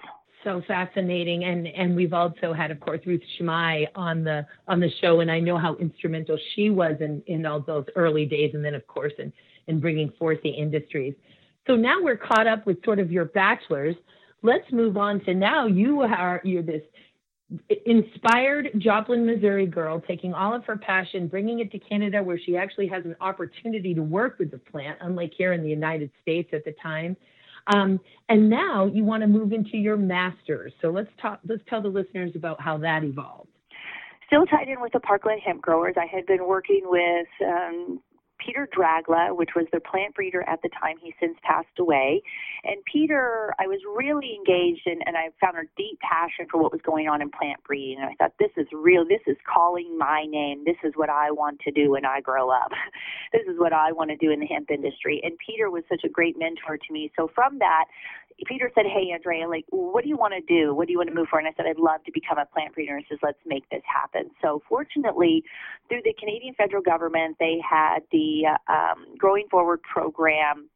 so 0.44 0.62
fascinating 0.68 1.44
and 1.44 1.68
and 1.68 1.96
we've 1.96 2.14
also 2.14 2.54
had 2.54 2.72
of 2.72 2.80
course 2.80 3.02
Ruth 3.06 3.22
Shamai 3.38 3.88
on 3.96 4.24
the 4.24 4.46
on 4.68 4.80
the 4.80 4.90
show 5.02 5.20
and 5.20 5.30
I 5.30 5.40
know 5.40 5.58
how 5.58 5.76
instrumental 5.76 6.38
she 6.56 6.70
was 6.70 6.96
in 7.00 7.22
in 7.28 7.46
all 7.46 7.60
those 7.60 7.86
early 7.96 8.26
days 8.26 8.52
and 8.54 8.64
then 8.64 8.76
of 8.76 8.86
course 8.88 9.14
in 9.18 9.34
in 9.68 9.80
bringing 9.80 10.12
forth 10.18 10.42
the 10.42 10.50
industries. 10.50 11.14
So 11.68 11.76
now 11.76 11.98
we're 12.02 12.18
caught 12.18 12.48
up 12.48 12.66
with 12.66 12.84
sort 12.84 13.00
of 13.00 13.12
your 13.12 13.26
bachelor's. 13.26 13.96
Let's 14.42 14.72
move 14.72 14.98
on 14.98 15.24
to 15.26 15.34
now 15.34 15.68
you 15.68 16.02
are 16.02 16.42
you're 16.44 16.64
this 16.64 16.84
inspired 17.86 18.70
Joplin, 18.78 19.26
Missouri 19.26 19.66
girl 19.66 20.00
taking 20.00 20.34
all 20.34 20.54
of 20.54 20.64
her 20.66 20.78
passion, 20.78 21.28
bringing 21.28 21.60
it 21.60 21.72
to 21.72 21.80
Canada 21.80 22.22
where 22.22 22.40
she 22.40 22.56
actually 22.56 22.88
has 22.88 23.04
an 23.06 23.16
opportunity 23.22 23.94
to 23.96 24.04
work 24.04 24.38
with 24.38 24.52
the 24.52 24.60
plant, 24.60 25.00
unlike 25.02 25.34
here 25.36 25.54
in 25.54 25.64
the 25.64 25.70
United 25.70 26.12
States 26.22 26.50
at 26.54 26.64
the 26.64 26.74
time. 26.82 27.18
Um, 27.70 28.00
and 28.30 28.50
now 28.50 28.86
you 28.86 29.04
want 29.04 29.22
to 29.22 29.28
move 29.28 29.54
into 29.54 29.78
your 29.78 29.98
master's. 29.98 30.74
So 30.82 30.90
let's 30.90 31.10
talk. 31.22 31.40
Let's 31.48 31.62
tell 31.70 31.82
the 31.82 31.90
listeners 31.90 32.32
about 32.36 32.62
how 32.62 32.78
that 32.80 33.04
evolved. 33.04 33.50
Still 34.28 34.46
tied 34.46 34.68
in 34.68 34.82
with 34.82 34.94
the 34.94 35.00
Parkland 35.00 35.42
hemp 35.46 35.62
growers. 35.62 35.96
I 35.98 36.06
had 36.06 36.26
been 36.26 36.46
working 36.48 36.82
with 36.84 37.28
um, 37.46 38.00
Peter 38.44 38.68
Dragla, 38.76 39.36
which 39.36 39.52
was 39.56 39.66
their 39.72 39.80
plant 39.80 40.16
breeder 40.16 40.48
at 40.48 40.62
the 40.62 40.70
time. 40.70 40.96
He 41.02 41.14
since 41.20 41.38
passed 41.44 41.78
away. 41.78 42.22
And 42.64 42.78
Peter, 42.92 43.54
I 43.60 43.68
was 43.68 43.80
really 43.96 44.36
engaged 44.36 44.86
in, 44.86 45.00
and 45.06 45.16
I 45.18 45.30
found 45.40 45.58
a 45.58 45.68
deep 45.78 46.00
passion 46.00 46.48
for 46.50 46.62
what 46.62 46.72
was 46.72 46.82
going 46.82 47.08
on 47.08 47.22
in 47.22 47.30
plant 47.30 47.64
breeding. 47.66 47.98
And 48.00 48.10
I 48.10 48.16
thought, 48.16 48.34
this 48.40 48.52
is 48.58 48.68
real. 48.74 49.06
This 49.06 49.22
is 49.28 49.38
calling 49.46 49.98
my 49.98 50.26
name. 50.28 50.64
This 50.66 50.78
is 50.84 50.94
what 50.96 51.10
I 51.10 51.32
want 51.32 51.60
to 51.62 51.72
do 51.72 51.92
when 51.92 52.06
I 52.06 52.22
grow 52.22 52.50
up. 52.50 52.72
this 53.34 53.44
is 53.48 53.60
what 53.60 53.74
I 53.74 53.92
want 53.92 54.10
to 54.10 54.18
do 54.18 54.32
in 54.32 54.40
the 54.40 54.48
hemp 54.48 54.72
industry. 54.72 55.22
And 55.24 55.38
Peter 55.46 55.70
was 55.70 55.84
such 55.90 56.04
a 56.04 56.10
great 56.10 56.38
mentor 56.38 56.78
to 56.78 56.94
me. 56.94 57.12
So 57.16 57.30
from 57.34 57.60
that, 57.60 57.86
Peter 58.48 58.72
said, 58.76 58.86
Hey, 58.86 59.12
Andrea, 59.14 59.48
like, 59.48 59.66
what 59.70 60.04
do 60.04 60.10
you 60.10 60.18
want 60.18 60.34
to 60.34 60.42
do? 60.42 60.74
What 60.74 60.88
do 60.88 60.92
you 60.94 60.98
want 60.98 61.10
to 61.10 61.16
move 61.16 61.28
for? 61.30 61.40
And 61.40 61.48
I 61.48 61.52
said, 61.58 61.66
I'd 61.66 61.80
love 61.80 62.04
to 62.06 62.12
become 62.12 62.38
a 62.38 62.46
plant 62.46 62.74
breeder. 62.74 62.96
And 62.96 63.06
he 63.08 63.14
says, 63.14 63.20
Let's 63.24 63.40
make 63.46 63.68
this 63.70 63.84
happen. 63.86 64.32
So, 64.42 64.62
fortunately, 64.68 65.44
through 65.88 66.02
the 66.04 66.14
Canadian 66.20 66.54
federal 66.56 66.82
government, 66.82 67.38
they 67.40 67.58
had 67.68 68.00
the 68.12 68.58
um, 68.68 69.16
Growing 69.18 69.48
Forward 69.50 69.82
program 69.84 70.70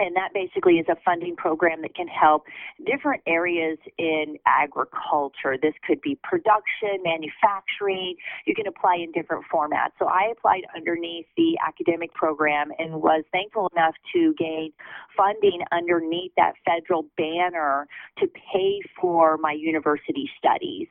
and 0.00 0.16
that 0.16 0.30
basically 0.32 0.78
is 0.78 0.86
a 0.88 0.96
funding 1.04 1.36
program 1.36 1.82
that 1.82 1.94
can 1.94 2.08
help 2.08 2.44
different 2.86 3.22
areas 3.26 3.78
in 3.98 4.36
agriculture. 4.46 5.56
This 5.60 5.74
could 5.86 6.00
be 6.00 6.18
production, 6.22 7.04
manufacturing. 7.04 8.16
You 8.46 8.54
can 8.54 8.66
apply 8.66 8.96
in 8.96 9.12
different 9.12 9.44
formats. 9.52 9.92
So 9.98 10.06
I 10.06 10.32
applied 10.32 10.62
underneath 10.74 11.26
the 11.36 11.58
academic 11.66 12.14
program 12.14 12.72
and 12.78 12.94
was 12.94 13.24
thankful 13.30 13.70
enough 13.76 13.94
to 14.14 14.34
gain 14.38 14.72
funding 15.16 15.60
underneath 15.70 16.32
that 16.36 16.54
federal 16.64 17.04
banner 17.16 17.86
to 18.18 18.26
pay 18.26 18.80
for 18.98 19.36
my 19.36 19.52
university 19.52 20.30
studies. 20.38 20.88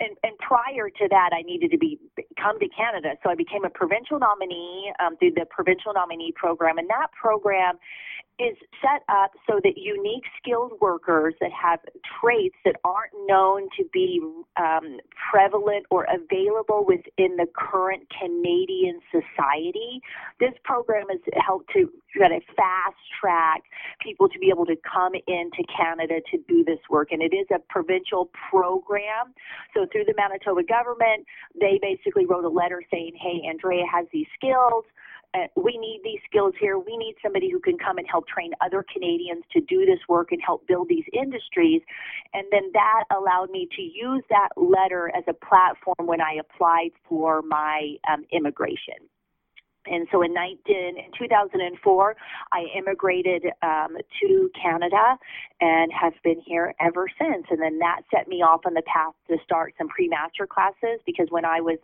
And, 0.00 0.16
and 0.22 0.36
prior 0.38 0.88
to 0.88 1.08
that, 1.10 1.30
I 1.32 1.42
needed 1.42 1.70
to 1.70 1.78
be 1.78 1.98
come 2.40 2.58
to 2.60 2.68
Canada, 2.68 3.16
so 3.22 3.30
I 3.30 3.34
became 3.34 3.64
a 3.64 3.70
provincial 3.70 4.18
nominee 4.18 4.92
um, 5.00 5.16
through 5.16 5.32
the 5.32 5.46
provincial 5.48 5.92
nominee 5.94 6.32
program, 6.36 6.76
and 6.78 6.88
that 6.90 7.08
program 7.18 7.78
is 8.38 8.56
set 8.82 9.02
up 9.08 9.32
so 9.48 9.60
that 9.62 9.74
unique 9.76 10.24
skilled 10.40 10.72
workers 10.80 11.34
that 11.40 11.50
have 11.52 11.80
traits 12.20 12.56
that 12.64 12.76
aren't 12.84 13.12
known 13.26 13.68
to 13.76 13.84
be 13.92 14.20
um, 14.56 14.98
prevalent 15.30 15.86
or 15.90 16.06
available 16.12 16.84
within 16.86 17.36
the 17.36 17.46
current 17.54 18.02
Canadian 18.20 19.00
society. 19.10 20.00
This 20.38 20.52
program 20.64 21.06
has 21.08 21.20
helped 21.44 21.72
to 21.72 21.90
kind 22.18 22.34
of 22.34 22.42
fast 22.54 22.96
track 23.18 23.62
people 24.00 24.28
to 24.28 24.38
be 24.38 24.50
able 24.50 24.66
to 24.66 24.76
come 24.76 25.12
into 25.14 25.64
Canada 25.74 26.20
to 26.30 26.38
do 26.46 26.64
this 26.64 26.80
work. 26.90 27.12
And 27.12 27.22
it 27.22 27.34
is 27.34 27.46
a 27.54 27.58
provincial 27.70 28.30
program. 28.50 29.32
So 29.74 29.86
through 29.90 30.04
the 30.04 30.14
Manitoba 30.16 30.62
government, 30.62 31.26
they 31.58 31.78
basically 31.80 32.26
wrote 32.26 32.44
a 32.44 32.48
letter 32.48 32.82
saying, 32.90 33.12
hey, 33.18 33.48
Andrea 33.48 33.84
has 33.90 34.06
these 34.12 34.26
skills 34.36 34.84
we 35.56 35.76
need 35.78 36.00
these 36.04 36.20
skills 36.28 36.54
here. 36.60 36.78
We 36.78 36.96
need 36.96 37.14
somebody 37.22 37.50
who 37.50 37.60
can 37.60 37.78
come 37.78 37.98
and 37.98 38.06
help 38.08 38.26
train 38.28 38.52
other 38.64 38.84
Canadians 38.92 39.44
to 39.52 39.60
do 39.60 39.86
this 39.86 39.98
work 40.08 40.32
and 40.32 40.40
help 40.44 40.66
build 40.66 40.88
these 40.88 41.04
industries. 41.12 41.82
And 42.34 42.44
then 42.50 42.70
that 42.72 43.04
allowed 43.14 43.50
me 43.50 43.68
to 43.76 43.82
use 43.82 44.22
that 44.30 44.48
letter 44.56 45.10
as 45.16 45.24
a 45.28 45.34
platform 45.34 46.06
when 46.06 46.20
I 46.20 46.38
applied 46.40 46.90
for 47.08 47.42
my 47.42 47.96
um, 48.10 48.24
immigration. 48.32 49.08
And 49.90 50.06
so 50.10 50.22
in, 50.22 50.32
19, 50.34 50.58
in 50.98 51.10
2004, 51.18 52.16
I 52.52 52.64
immigrated 52.76 53.44
um, 53.62 53.96
to 54.20 54.50
Canada 54.60 55.16
and 55.60 55.92
have 55.92 56.12
been 56.22 56.40
here 56.44 56.74
ever 56.80 57.06
since. 57.18 57.46
And 57.50 57.60
then 57.60 57.78
that 57.78 58.02
set 58.14 58.28
me 58.28 58.42
off 58.42 58.60
on 58.66 58.74
the 58.74 58.82
path 58.82 59.14
to 59.28 59.36
start 59.44 59.74
some 59.78 59.88
pre 59.88 60.08
master 60.08 60.46
classes 60.46 61.00
because 61.06 61.28
when 61.30 61.44
I 61.44 61.60
was 61.60 61.78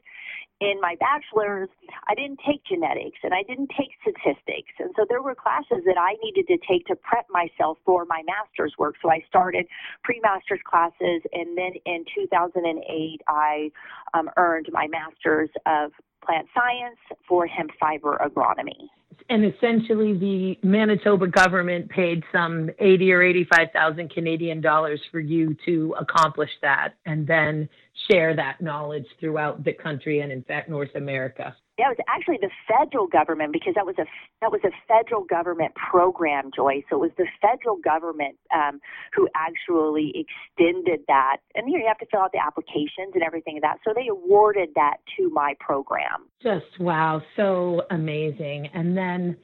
in 0.60 0.80
my 0.80 0.94
bachelor's, 1.00 1.68
I 2.08 2.14
didn't 2.14 2.38
take 2.46 2.64
genetics 2.64 3.18
and 3.24 3.34
I 3.34 3.42
didn't 3.42 3.70
take 3.76 3.90
statistics. 4.00 4.70
And 4.78 4.90
so 4.96 5.04
there 5.08 5.20
were 5.20 5.34
classes 5.34 5.82
that 5.86 5.98
I 5.98 6.14
needed 6.22 6.46
to 6.48 6.58
take 6.68 6.86
to 6.86 6.94
prep 6.94 7.26
myself 7.30 7.78
for 7.84 8.04
my 8.04 8.22
master's 8.26 8.74
work. 8.78 8.94
So 9.02 9.10
I 9.10 9.24
started 9.28 9.66
pre 10.04 10.20
master's 10.20 10.60
classes. 10.64 11.22
And 11.32 11.58
then 11.58 11.72
in 11.84 12.04
2008, 12.14 13.20
I 13.26 13.70
um, 14.14 14.30
earned 14.36 14.68
my 14.70 14.86
master's 14.86 15.50
of 15.66 15.90
plant 16.24 16.46
science 16.54 16.98
for 17.28 17.46
hemp 17.46 17.70
fiber 17.78 18.20
agronomy. 18.24 18.88
And 19.28 19.44
essentially, 19.44 20.18
the 20.18 20.58
Manitoba 20.66 21.26
government 21.28 21.88
paid 21.88 22.24
some 22.32 22.70
eighty 22.78 23.12
or 23.12 23.22
eighty-five 23.22 23.68
thousand 23.72 24.10
Canadian 24.10 24.60
dollars 24.60 25.00
for 25.10 25.20
you 25.20 25.56
to 25.64 25.94
accomplish 25.98 26.50
that, 26.60 26.94
and 27.06 27.26
then 27.26 27.68
share 28.10 28.34
that 28.34 28.60
knowledge 28.60 29.06
throughout 29.20 29.64
the 29.64 29.72
country 29.72 30.20
and, 30.20 30.32
in 30.32 30.42
fact, 30.42 30.68
North 30.68 30.94
America. 30.96 31.54
Yeah, 31.82 31.90
it 31.90 31.98
was 31.98 32.04
actually 32.06 32.38
the 32.40 32.50
federal 32.70 33.08
government 33.08 33.52
because 33.52 33.74
that 33.74 33.84
was 33.84 33.96
a 33.98 34.06
that 34.40 34.52
was 34.52 34.60
a 34.62 34.70
federal 34.86 35.24
government 35.24 35.74
program, 35.74 36.52
Joy. 36.54 36.84
So 36.88 36.94
it 36.94 37.00
was 37.00 37.10
the 37.18 37.26
federal 37.40 37.74
government 37.74 38.36
um, 38.54 38.78
who 39.12 39.28
actually 39.34 40.14
extended 40.14 41.00
that, 41.08 41.38
and 41.56 41.68
you, 41.68 41.80
you 41.80 41.86
have 41.88 41.98
to 41.98 42.06
fill 42.06 42.20
out 42.20 42.30
the 42.30 42.38
applications 42.38 43.14
and 43.14 43.24
everything 43.24 43.56
of 43.56 43.62
that. 43.62 43.78
So 43.84 43.90
they 43.92 44.06
awarded 44.06 44.68
that 44.76 44.98
to 45.18 45.28
my 45.30 45.54
program. 45.58 46.28
Just 46.40 46.78
wow, 46.78 47.20
so 47.34 47.82
amazing. 47.90 48.68
And 48.72 48.96
then, 48.96 49.36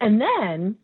and 0.00 0.22
then 0.22 0.76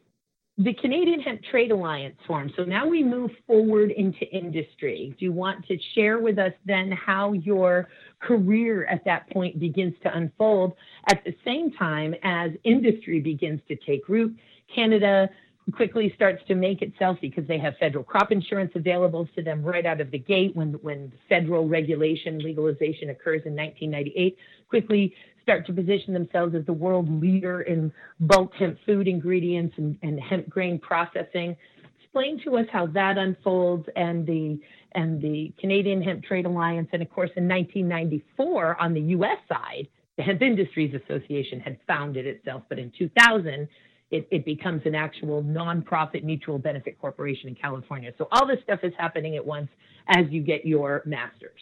the 0.63 0.75
Canadian 0.75 1.21
Hemp 1.21 1.41
Trade 1.51 1.71
Alliance 1.71 2.17
form. 2.27 2.53
So 2.55 2.65
now 2.65 2.87
we 2.87 3.03
move 3.03 3.31
forward 3.47 3.93
into 3.93 4.27
industry. 4.31 5.15
Do 5.19 5.25
you 5.25 5.33
want 5.33 5.67
to 5.69 5.79
share 5.95 6.19
with 6.19 6.39
us 6.39 6.53
then 6.67 6.93
how 6.93 7.33
your 7.33 7.89
career 8.21 8.85
at 8.85 9.03
that 9.07 9.31
point 9.31 9.59
begins 9.59 9.95
to 10.03 10.15
unfold 10.15 10.75
at 11.09 11.25
the 11.25 11.35
same 11.47 11.73
time 11.73 12.15
as 12.23 12.51
industry 12.65 13.21
begins 13.21 13.61
to 13.69 13.77
take 13.77 14.07
root? 14.07 14.37
Canada 14.75 15.31
quickly 15.73 16.13
starts 16.15 16.43
to 16.49 16.55
make 16.55 16.83
itself 16.83 17.17
because 17.21 17.47
they 17.47 17.59
have 17.59 17.75
federal 17.79 18.05
crop 18.05 18.31
insurance 18.31 18.73
available 18.75 19.29
to 19.35 19.43
them 19.43 19.63
right 19.63 19.87
out 19.87 20.01
of 20.01 20.11
the 20.11 20.19
gate 20.19 20.55
when 20.57 20.73
when 20.83 21.13
federal 21.29 21.69
regulation 21.69 22.39
legalization 22.39 23.11
occurs 23.11 23.43
in 23.45 23.55
1998 23.55 24.37
quickly 24.69 25.15
start 25.43 25.67
to 25.67 25.73
position 25.73 26.13
themselves 26.13 26.55
as 26.55 26.65
the 26.67 26.73
world 26.73 27.09
leader 27.21 27.63
in 27.63 27.93
bulk 28.21 28.53
hemp 28.59 28.79
food 28.87 29.09
ingredients 29.09 29.75
and, 29.79 29.99
and 30.03 30.21
hemp 30.21 30.49
grain 30.49 30.79
processing. 30.79 31.57
Explain 32.03 32.41
to 32.45 32.57
us 32.57 32.67
how 32.73 32.87
that 32.87 33.19
unfolds 33.19 33.87
and 33.97 34.27
the 34.27 34.59
and 34.93 35.23
the 35.23 35.53
Canadian 35.61 36.03
Hemp 36.03 36.25
Trade 36.25 36.47
Alliance, 36.47 36.89
and 36.93 37.01
of 37.01 37.11
course 37.11 37.31
in 37.37 37.47
1994 37.47 38.81
on 38.81 38.93
the 38.93 39.01
U.S. 39.01 39.39
side, 39.49 39.87
the 40.17 40.25
Hemp 40.25 40.43
Industries 40.43 40.93
Association 40.95 41.61
had 41.61 41.79
founded 41.87 42.27
itself, 42.27 42.65
but 42.69 42.79
in 42.79 42.93
2000 42.99 43.69
it, 44.11 44.27
it, 44.33 44.45
becomes 44.45 44.83
an 44.87 44.95
actual 44.97 45.43
nonprofit 45.43 46.25
mutual 46.25 46.59
benefit 46.59 47.01
corporation 47.01 47.49
in 47.49 47.55
California. 47.55 48.11
So 48.19 48.27
all 48.33 48.47
this 48.47 48.59
stuff 48.65 48.81
is 48.83 48.93
happening 48.99 49.37
at 49.37 49.47
once 49.47 49.69
as 50.09 50.27
you 50.31 50.43
get 50.43 50.67
your 50.67 51.03
master's. 51.07 51.61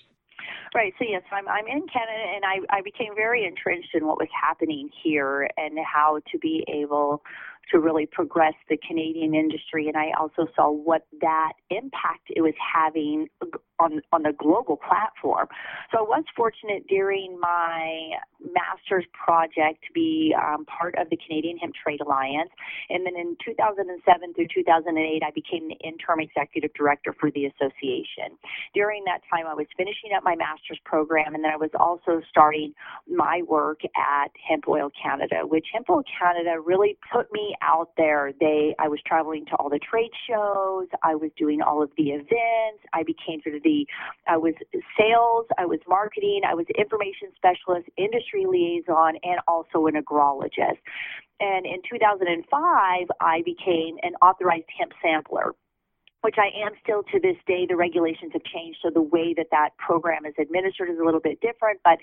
Right. 0.75 0.93
So 0.99 1.05
yes, 1.09 1.23
I'm 1.33 1.49
I'm 1.49 1.67
in 1.67 1.87
Canada, 1.87 2.25
and 2.35 2.45
I 2.45 2.79
I 2.79 2.83
became 2.83 3.15
very 3.15 3.45
entrenched 3.45 3.95
in 3.95 4.07
what 4.07 4.19
was 4.19 4.29
happening 4.33 4.91
here 5.03 5.49
and 5.57 5.79
how 5.85 6.21
to 6.31 6.39
be 6.39 6.65
able 6.69 7.23
to 7.71 7.79
really 7.79 8.07
progress 8.07 8.55
the 8.69 8.79
Canadian 8.87 9.35
industry. 9.35 9.89
And 9.89 9.97
I 9.97 10.11
also 10.19 10.47
saw 10.57 10.71
what 10.71 11.07
that 11.21 11.53
impact 11.71 12.29
it 12.29 12.41
was 12.41 12.55
having 12.59 13.29
on 13.79 14.01
on 14.13 14.23
the 14.23 14.33
global 14.33 14.77
platform. 14.77 15.49
So 15.93 15.99
I 15.99 16.03
was 16.03 16.25
fortunate 16.37 16.87
during 16.89 17.39
my 17.41 18.19
master's 18.55 19.05
project 19.13 19.83
to 19.87 19.93
be 19.93 20.35
um, 20.37 20.65
part 20.67 20.95
of 20.99 21.11
the 21.11 21.19
Canadian 21.27 21.59
Hemp 21.59 21.75
Trade 21.75 22.01
Alliance, 22.01 22.51
and 22.91 23.05
then 23.05 23.17
in 23.17 23.37
2007 23.45 24.35
through 24.35 24.47
2008, 24.55 25.23
I 25.23 25.31
became 25.31 25.69
the 25.69 25.79
interim 25.87 26.21
executive 26.21 26.73
director 26.75 27.15
for 27.19 27.31
the 27.31 27.47
association. 27.47 28.39
During 28.75 29.05
that 29.05 29.21
time, 29.31 29.47
I 29.47 29.55
was 29.55 29.67
finishing 29.77 30.11
up 30.17 30.23
my 30.23 30.37
master's 30.37 30.79
program, 30.85 31.35
and 31.35 31.45
then 31.45 31.53
I 31.53 31.57
was 31.57 31.71
also 31.79 32.21
starting 32.31 32.75
my 33.09 33.43
work 33.47 33.81
at 33.97 34.31
Hemp 34.49 34.69
Oil 34.69 34.91
Canada, 34.95 35.47
which 35.47 35.67
Hemp 35.73 35.91
Oil 35.91 36.03
Canada 36.19 36.61
really 36.61 36.97
put 37.13 37.33
me 37.33 37.55
out 37.63 37.91
there. 37.97 38.33
They 38.41 38.75
I 38.79 38.89
was 38.89 39.01
traveling 39.07 39.47
to 39.47 39.57
all 39.57 39.69
the 39.69 39.79
trade 39.79 40.11
shows, 40.29 40.87
I 41.03 41.15
was 41.15 41.31
doing 41.37 41.61
all 41.63 41.83
of 41.83 41.91
the 41.97 42.11
events, 42.11 42.83
I 42.93 43.03
became 43.03 43.41
sort 43.43 43.57
of 43.57 43.63
the 43.69 43.87
I 44.27 44.37
was 44.37 44.55
sales, 44.97 45.47
I 45.59 45.67
was 45.67 45.81
marketing, 45.89 46.41
I 46.49 46.55
was 46.55 46.67
information 46.79 47.29
specialist, 47.37 47.89
industry 47.97 48.45
liaison, 48.47 49.15
and 49.23 49.39
also 49.47 49.87
an 49.87 49.95
agrologist. 49.95 50.81
And 51.41 51.67
in 51.67 51.81
2005, 51.89 53.07
I 53.21 53.43
became 53.45 53.97
an 54.03 54.15
authorized 54.23 54.71
hemp 54.77 54.93
sampler 55.03 55.55
which 56.23 56.35
I 56.37 56.51
am 56.67 56.73
still 56.83 57.05
to 57.13 57.21
this 57.21 57.37
day. 57.47 57.65
The 57.69 57.77
regulations 57.77 58.33
have 58.33 58.43
changed, 58.43 58.81
so 58.83 58.91
the 58.91 59.03
way 59.03 59.35
that 59.37 59.47
that 59.53 59.71
program 59.79 60.27
is 60.27 60.35
administered 60.37 60.91
is 60.91 60.99
a 60.99 61.05
little 61.05 61.21
bit 61.21 61.41
different. 61.41 61.79
But 61.85 61.99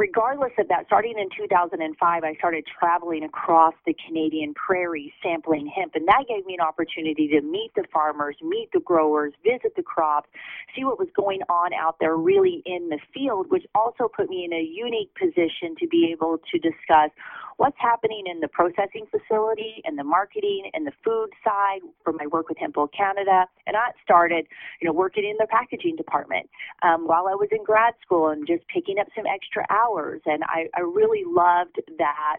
regardless 0.00 0.52
of 0.58 0.66
that, 0.68 0.86
starting 0.86 1.14
in 1.18 1.28
2005, 1.36 2.24
I 2.24 2.34
started 2.36 2.64
traveling 2.66 3.22
across 3.22 3.74
the 3.84 3.94
Canadian 4.06 4.54
prairies 4.54 5.12
sampling 5.22 5.66
hemp, 5.66 5.94
and 5.94 6.08
that 6.08 6.24
gave 6.26 6.46
me 6.46 6.54
an 6.54 6.66
opportunity 6.66 7.28
to 7.28 7.42
meet 7.42 7.72
the 7.76 7.84
farmers, 7.92 8.34
meet 8.40 8.70
the 8.72 8.80
growers, 8.80 9.34
visit 9.44 9.76
the 9.76 9.82
crops, 9.82 10.30
see 10.74 10.86
what 10.86 10.98
was 10.98 11.08
going 11.14 11.40
on 11.50 11.74
out 11.74 11.96
there 12.00 12.16
really 12.16 12.62
in 12.64 12.88
the 12.88 12.98
field, 13.12 13.50
which 13.50 13.66
also 13.74 14.08
put 14.08 14.30
me 14.30 14.42
in 14.42 14.54
a 14.54 14.62
unique 14.62 15.14
position 15.20 15.76
to 15.78 15.86
be 15.86 16.08
able 16.10 16.38
to 16.50 16.58
discuss 16.58 17.10
what's 17.60 17.76
happening 17.78 18.24
in 18.24 18.40
the 18.40 18.48
processing 18.48 19.04
facility 19.10 19.82
and 19.84 19.98
the 19.98 20.02
marketing 20.02 20.70
and 20.72 20.86
the 20.86 20.92
food 21.04 21.28
side 21.44 21.80
for 22.02 22.14
my 22.14 22.26
work 22.26 22.48
with 22.48 22.56
Hemp 22.56 22.78
Oil 22.78 22.88
Canada. 22.88 23.44
And 23.66 23.76
I 23.76 23.90
started, 24.02 24.46
you 24.80 24.88
know, 24.88 24.94
working 24.94 25.24
in 25.24 25.36
the 25.38 25.46
packaging 25.46 25.96
department 25.96 26.48
um, 26.82 27.06
while 27.06 27.28
I 27.28 27.34
was 27.34 27.48
in 27.52 27.62
grad 27.62 27.92
school 28.00 28.30
and 28.30 28.46
just 28.46 28.66
picking 28.68 28.98
up 28.98 29.08
some 29.14 29.26
extra 29.26 29.66
hours. 29.68 30.22
And 30.24 30.42
I, 30.44 30.68
I 30.74 30.80
really 30.80 31.24
loved 31.26 31.76
that 31.98 32.38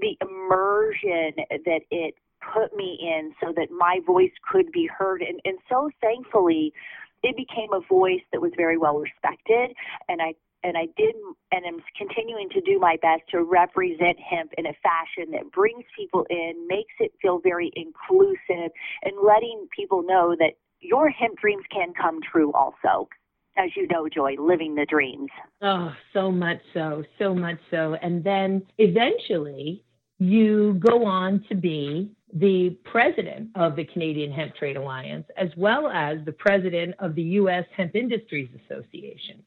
the 0.00 0.18
immersion 0.20 1.32
that 1.64 1.80
it 1.90 2.14
put 2.52 2.76
me 2.76 2.98
in 3.00 3.32
so 3.42 3.54
that 3.56 3.68
my 3.70 4.00
voice 4.06 4.36
could 4.52 4.70
be 4.70 4.86
heard. 4.86 5.22
And, 5.22 5.40
and 5.46 5.56
so 5.70 5.88
thankfully, 6.02 6.74
it 7.22 7.34
became 7.38 7.72
a 7.72 7.80
voice 7.88 8.20
that 8.32 8.42
was 8.42 8.52
very 8.54 8.76
well 8.76 8.98
respected 8.98 9.74
and 10.08 10.20
I 10.20 10.34
and 10.62 10.76
I 10.76 10.86
did 10.96 11.14
and 11.52 11.64
am 11.64 11.80
continuing 11.96 12.48
to 12.50 12.60
do 12.60 12.78
my 12.78 12.96
best 13.00 13.22
to 13.30 13.42
represent 13.42 14.18
hemp 14.18 14.52
in 14.58 14.66
a 14.66 14.72
fashion 14.82 15.32
that 15.32 15.50
brings 15.52 15.84
people 15.96 16.26
in, 16.30 16.66
makes 16.68 16.94
it 16.98 17.12
feel 17.20 17.38
very 17.38 17.72
inclusive, 17.74 18.72
and 19.02 19.14
letting 19.24 19.66
people 19.74 20.02
know 20.02 20.34
that 20.38 20.54
your 20.80 21.08
hemp 21.08 21.38
dreams 21.38 21.64
can 21.72 21.92
come 22.00 22.20
true 22.30 22.52
also. 22.52 23.08
As 23.56 23.70
you 23.76 23.88
know, 23.88 24.08
Joy, 24.08 24.36
living 24.38 24.76
the 24.76 24.86
dreams. 24.86 25.30
Oh, 25.62 25.92
so 26.12 26.30
much 26.30 26.60
so, 26.72 27.02
so 27.18 27.34
much 27.34 27.58
so. 27.72 27.96
And 28.00 28.22
then 28.22 28.64
eventually 28.78 29.82
you 30.20 30.74
go 30.74 31.04
on 31.04 31.44
to 31.48 31.56
be 31.56 32.12
the 32.32 32.76
president 32.84 33.50
of 33.56 33.74
the 33.74 33.84
Canadian 33.84 34.30
Hemp 34.30 34.54
Trade 34.54 34.76
Alliance, 34.76 35.26
as 35.36 35.48
well 35.56 35.88
as 35.88 36.18
the 36.24 36.32
president 36.32 36.94
of 37.00 37.14
the 37.14 37.22
U.S. 37.22 37.64
Hemp 37.76 37.96
Industries 37.96 38.48
Association. 38.64 39.42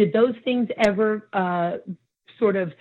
Did 0.00 0.14
those 0.14 0.34
things 0.44 0.66
ever 0.78 1.28
uh, 1.34 1.72
sort 2.38 2.56
of 2.56 2.72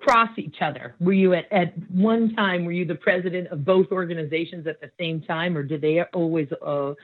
cross 0.00 0.30
each 0.36 0.56
other? 0.60 0.96
Were 0.98 1.12
you 1.12 1.34
at, 1.34 1.46
at 1.52 1.72
one 1.88 2.34
time, 2.34 2.64
were 2.64 2.72
you 2.72 2.84
the 2.84 2.96
president 2.96 3.46
of 3.52 3.64
both 3.64 3.92
organizations 3.92 4.66
at 4.66 4.80
the 4.80 4.90
same 4.98 5.20
time, 5.20 5.56
or 5.56 5.62
did 5.62 5.80
they 5.80 6.02
always, 6.12 6.48
uh, 6.60 6.66
uh, 6.66 6.94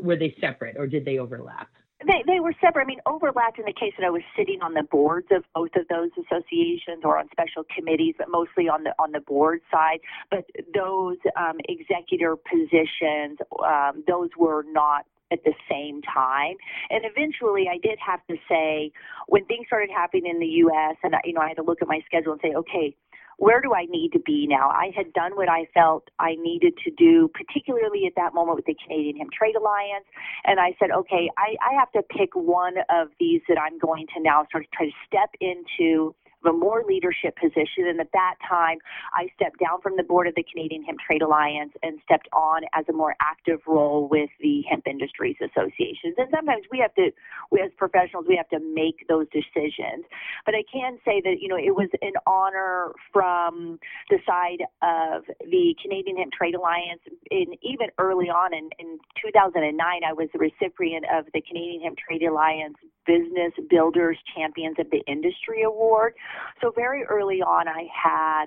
were 0.00 0.16
they 0.16 0.36
separate, 0.38 0.76
or 0.76 0.86
did 0.86 1.06
they 1.06 1.16
overlap? 1.16 1.68
They, 2.06 2.22
they 2.26 2.40
were 2.40 2.52
separate. 2.62 2.82
I 2.82 2.86
mean, 2.86 3.00
overlapped 3.06 3.58
in 3.58 3.64
the 3.64 3.72
case 3.72 3.94
that 3.98 4.04
I 4.04 4.10
was 4.10 4.20
sitting 4.36 4.60
on 4.60 4.74
the 4.74 4.82
boards 4.82 5.28
of 5.30 5.44
both 5.54 5.70
of 5.76 5.88
those 5.88 6.10
associations 6.18 7.04
or 7.04 7.18
on 7.18 7.30
special 7.32 7.64
committees, 7.74 8.16
but 8.18 8.28
mostly 8.28 8.68
on 8.68 8.84
the 8.84 8.92
on 8.98 9.12
the 9.12 9.20
board 9.20 9.60
side. 9.70 10.00
But 10.30 10.44
those 10.74 11.16
um, 11.38 11.56
executor 11.66 12.36
positions, 12.36 13.38
um, 13.64 14.04
those 14.06 14.28
were 14.36 14.62
not 14.68 15.06
at 15.34 15.44
the 15.44 15.52
same 15.70 16.00
time. 16.02 16.56
And 16.88 17.04
eventually, 17.04 17.66
I 17.68 17.76
did 17.76 17.98
have 17.98 18.24
to 18.28 18.36
say, 18.48 18.92
when 19.26 19.44
things 19.44 19.66
started 19.66 19.90
happening 19.90 20.26
in 20.26 20.38
the 20.38 20.54
U.S., 20.64 20.96
and 21.02 21.14
you 21.24 21.34
know, 21.34 21.42
I 21.42 21.48
had 21.48 21.58
to 21.58 21.66
look 21.66 21.82
at 21.82 21.88
my 21.88 22.00
schedule 22.06 22.32
and 22.32 22.40
say, 22.40 22.54
okay, 22.54 22.96
where 23.38 23.60
do 23.60 23.74
I 23.74 23.86
need 23.86 24.12
to 24.12 24.20
be 24.20 24.46
now? 24.48 24.68
I 24.68 24.92
had 24.96 25.12
done 25.12 25.32
what 25.34 25.48
I 25.48 25.66
felt 25.74 26.08
I 26.18 26.36
needed 26.38 26.74
to 26.84 26.90
do, 26.92 27.28
particularly 27.34 28.06
at 28.06 28.12
that 28.16 28.34
moment 28.34 28.56
with 28.56 28.66
the 28.66 28.76
Canadian 28.86 29.16
Hemp 29.16 29.32
Trade 29.32 29.56
Alliance. 29.56 30.06
And 30.44 30.60
I 30.60 30.76
said, 30.78 30.90
okay, 30.90 31.28
I, 31.36 31.56
I 31.60 31.74
have 31.78 31.90
to 31.92 32.02
pick 32.02 32.30
one 32.34 32.74
of 32.90 33.08
these 33.18 33.42
that 33.48 33.58
I'm 33.58 33.78
going 33.78 34.06
to 34.16 34.22
now 34.22 34.46
sort 34.52 34.64
of 34.64 34.70
try 34.70 34.86
to 34.86 34.92
step 35.06 35.30
into 35.40 36.14
a 36.46 36.52
more 36.52 36.82
leadership 36.86 37.36
position. 37.36 37.88
And 37.88 38.00
at 38.00 38.12
that 38.12 38.34
time, 38.48 38.78
I 39.14 39.28
stepped 39.34 39.60
down 39.60 39.80
from 39.82 39.96
the 39.96 40.02
board 40.02 40.26
of 40.26 40.34
the 40.34 40.44
Canadian 40.44 40.82
Hemp 40.82 40.98
Trade 41.00 41.22
Alliance 41.22 41.72
and 41.82 41.98
stepped 42.04 42.28
on 42.32 42.62
as 42.74 42.84
a 42.88 42.92
more 42.92 43.14
active 43.20 43.60
role 43.66 44.08
with 44.08 44.30
the 44.40 44.62
Hemp 44.68 44.86
Industries 44.86 45.36
Associations. 45.40 46.14
And 46.18 46.28
sometimes 46.34 46.64
we 46.70 46.78
have 46.78 46.94
to, 46.94 47.10
we 47.50 47.60
as 47.60 47.70
professionals, 47.76 48.26
we 48.28 48.36
have 48.36 48.48
to 48.50 48.60
make 48.60 49.06
those 49.08 49.26
decisions. 49.30 50.04
But 50.44 50.54
I 50.54 50.62
can 50.70 50.98
say 51.04 51.20
that, 51.24 51.36
you 51.40 51.48
know, 51.48 51.56
it 51.56 51.74
was 51.74 51.88
an 52.02 52.14
honor 52.26 52.92
from 53.12 53.78
the 54.10 54.18
side 54.26 54.64
of 54.82 55.24
the 55.40 55.74
Canadian 55.82 56.16
Hemp 56.16 56.32
Trade 56.32 56.54
Alliance. 56.54 57.00
In 57.30 57.54
even 57.62 57.88
early 57.98 58.26
on 58.26 58.54
in, 58.54 58.70
in 58.78 58.98
2009, 59.22 59.78
I 59.80 60.12
was 60.12 60.28
the 60.32 60.38
recipient 60.38 61.06
of 61.12 61.26
the 61.32 61.40
Canadian 61.40 61.82
Hemp 61.82 61.98
Trade 61.98 62.22
Alliance 62.22 62.76
Business 63.06 63.52
Builders 63.68 64.18
Champions 64.34 64.76
of 64.78 64.86
the 64.90 65.02
Industry 65.06 65.62
Award. 65.62 66.14
So 66.60 66.72
very 66.74 67.04
early 67.04 67.42
on, 67.42 67.68
I 67.68 67.86
had 67.92 68.46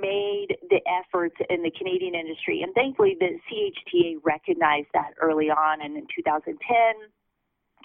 made 0.00 0.56
the 0.70 0.80
efforts 0.88 1.36
in 1.50 1.62
the 1.62 1.70
Canadian 1.70 2.14
industry, 2.14 2.62
and 2.62 2.74
thankfully 2.74 3.16
the 3.20 3.38
CHTA 3.50 4.16
recognized 4.24 4.88
that 4.94 5.12
early 5.20 5.50
on. 5.50 5.82
And 5.82 5.96
in 5.96 6.06
2010, 6.14 6.56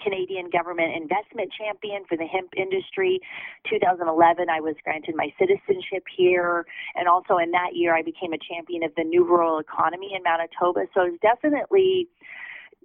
Canadian 0.02 0.48
Government 0.50 0.96
Investment 0.96 1.52
Champion 1.52 2.04
for 2.08 2.16
the 2.16 2.24
hemp 2.24 2.50
industry. 2.56 3.20
2011, 3.68 4.48
I 4.48 4.60
was 4.60 4.74
granted 4.82 5.14
my 5.14 5.28
citizenship 5.38 6.04
here, 6.16 6.64
and 6.96 7.06
also 7.06 7.36
in 7.36 7.50
that 7.52 7.76
year, 7.76 7.94
I 7.94 8.02
became 8.02 8.32
a 8.32 8.38
champion 8.38 8.82
of 8.82 8.92
the 8.96 9.04
New 9.04 9.24
Rural 9.24 9.58
Economy 9.58 10.12
in 10.16 10.22
Manitoba. 10.22 10.86
So 10.94 11.02
it's 11.02 11.20
definitely 11.20 12.08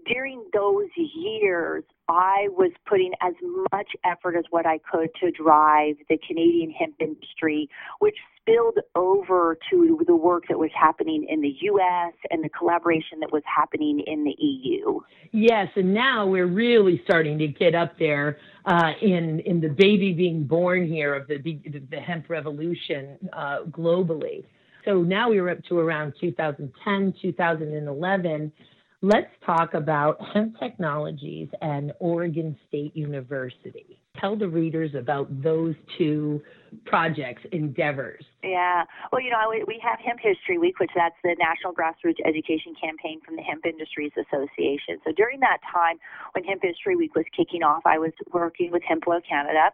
during 0.06 0.44
those 0.54 0.90
years, 0.96 1.84
I 2.08 2.48
was 2.52 2.72
putting 2.86 3.14
as 3.22 3.34
much 3.72 3.90
effort 4.04 4.36
as 4.38 4.46
what 4.50 4.66
I 4.66 4.80
could 4.80 5.10
to 5.22 5.32
drive 5.32 5.96
the 6.08 6.18
Canadian 6.28 6.72
hemp 6.72 6.96
industry, 7.00 7.70
which 8.00 8.16
spilled 8.40 8.78
over 8.96 9.58
to 9.72 10.00
the 10.06 10.16
work 10.16 10.44
that 10.50 10.60
was 10.60 10.70
happening 10.80 11.26
in 11.28 11.42
the 11.42 11.56
U.S. 11.62 12.14
and 12.30 12.44
the 12.44 12.50
collaboration 12.50 13.20
that 13.22 13.32
was 13.32 13.42
happening 13.46 14.04
in 14.06 14.24
the 14.24 14.36
EU. 14.38 15.00
Yes, 15.32 15.68
and 15.76 15.94
now 15.94 16.28
we're 16.28 16.46
really 16.46 17.02
starting 17.06 17.40
to 17.40 17.48
get 17.48 17.74
up 17.74 17.98
there 17.98 18.38
uh, 18.66 18.92
in 19.02 19.40
in 19.42 19.60
the 19.62 19.70
baby 19.70 20.14
being 20.14 20.44
born 20.44 20.88
here 20.88 21.16
of 21.16 21.28
the 21.28 21.38
the 21.90 22.00
hemp 22.00 22.30
revolution 22.30 23.18
uh, 23.34 23.64
globally. 23.72 24.46
So 24.86 25.02
now 25.02 25.30
we're 25.30 25.50
up 25.50 25.64
to 25.70 25.80
around 25.80 26.14
2010, 26.22 27.16
2011 27.20 28.52
Let's 29.08 29.30
talk 29.46 29.76
about 29.76 30.18
hemp 30.34 30.58
technologies 30.60 31.48
and 31.62 31.94
Oregon 32.00 32.58
State 32.68 32.96
University. 32.96 34.02
Tell 34.20 34.36
the 34.36 34.48
readers 34.48 34.96
about 34.96 35.28
those 35.42 35.76
two 35.98 36.42
projects, 36.86 37.42
endeavors? 37.52 38.24
Yeah. 38.44 38.84
Well, 39.12 39.22
you 39.22 39.32
know, 39.32 39.50
we 39.50 39.82
have 39.82 39.98
Hemp 40.00 40.20
History 40.22 40.58
Week, 40.58 40.80
which 40.80 40.92
that's 40.96 41.16
the 41.24 41.36
national 41.40 41.74
grassroots 41.74 42.22
education 42.26 42.76
campaign 42.80 43.22
from 43.26 43.36
the 43.36 43.42
Hemp 43.42 43.66
Industries 43.66 44.12
Association. 44.14 45.02
So 45.04 45.12
during 45.16 45.40
that 45.40 45.60
time 45.66 45.98
when 46.34 46.44
Hemp 46.44 46.62
History 46.62 46.96
Week 46.96 47.16
was 47.16 47.26
kicking 47.36 47.64
off, 47.64 47.82
I 47.86 47.98
was 47.98 48.12
working 48.34 48.72
with 48.72 48.84
Hemp 48.84 49.08
Oil 49.08 49.22
Canada, 49.28 49.72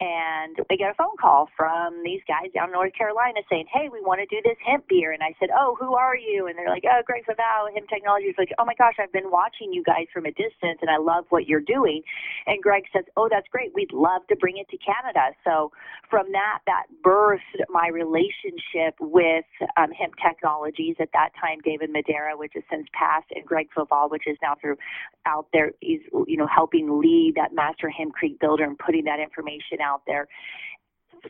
and 0.00 0.56
I 0.70 0.76
get 0.76 0.90
a 0.90 0.94
phone 0.94 1.16
call 1.20 1.48
from 1.56 2.02
these 2.04 2.20
guys 2.28 2.52
down 2.52 2.68
in 2.68 2.72
North 2.72 2.92
Carolina 2.92 3.40
saying, 3.48 3.66
"Hey, 3.72 3.88
we 3.88 4.00
want 4.00 4.20
to 4.20 4.26
do 4.26 4.40
this 4.44 4.58
hemp 4.64 4.88
beer." 4.88 5.12
And 5.12 5.22
I 5.22 5.34
said, 5.40 5.48
"Oh, 5.56 5.76
who 5.80 5.94
are 5.94 6.16
you?" 6.16 6.46
And 6.46 6.58
they're 6.58 6.68
like, 6.68 6.84
"Oh, 6.84 7.00
Greg 7.06 7.24
Flavall, 7.24 7.72
Hemp 7.72 7.88
Technologies." 7.88 8.34
Like, 8.36 8.52
"Oh 8.58 8.64
my 8.64 8.74
gosh, 8.74 8.96
I've 8.98 9.12
been 9.12 9.30
watching 9.30 9.72
you 9.72 9.82
guys 9.82 10.06
from 10.12 10.26
a 10.26 10.32
distance, 10.32 10.80
and 10.82 10.90
I 10.90 10.98
love 10.98 11.24
what 11.30 11.46
you're 11.46 11.64
doing." 11.64 12.02
And 12.46 12.62
Greg 12.62 12.84
says, 12.92 13.04
"Oh, 13.16 13.28
that's 13.28 13.48
great. 13.48 13.72
We'd 13.80 13.92
love 13.96 14.26
to 14.28 14.36
bring 14.36 14.58
it 14.58 14.68
to 14.68 14.76
Canada." 14.76 15.32
So 15.44 15.72
from 16.10 16.32
that 16.32 16.58
that 16.66 16.84
birthed 17.02 17.40
my 17.70 17.88
relationship 17.88 18.94
with 19.00 19.44
um, 19.76 19.90
hemp 19.92 20.14
technologies 20.20 20.96
at 21.00 21.08
that 21.12 21.30
time 21.40 21.58
david 21.64 21.90
Madera, 21.90 22.36
which 22.36 22.52
has 22.54 22.64
since 22.70 22.86
passed 22.92 23.30
and 23.34 23.46
greg 23.46 23.68
flavall 23.74 24.10
which 24.10 24.26
is 24.26 24.36
now 24.42 24.54
through 24.60 24.76
out 25.24 25.46
there 25.52 25.68
is 25.80 26.00
you 26.26 26.36
know 26.36 26.46
helping 26.46 27.00
lead 27.00 27.32
that 27.36 27.54
master 27.54 27.88
hempcrete 27.88 28.38
builder 28.40 28.64
and 28.64 28.78
putting 28.78 29.04
that 29.04 29.20
information 29.20 29.80
out 29.80 30.02
there 30.06 30.28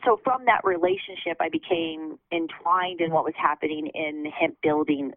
so 0.05 0.19
from 0.23 0.45
that 0.45 0.61
relationship, 0.63 1.37
I 1.39 1.49
became 1.49 2.17
entwined 2.31 3.01
in 3.01 3.11
what 3.11 3.25
was 3.25 3.33
happening 3.37 3.87
in 3.93 4.25
hemp 4.25 4.55
building 4.63 5.11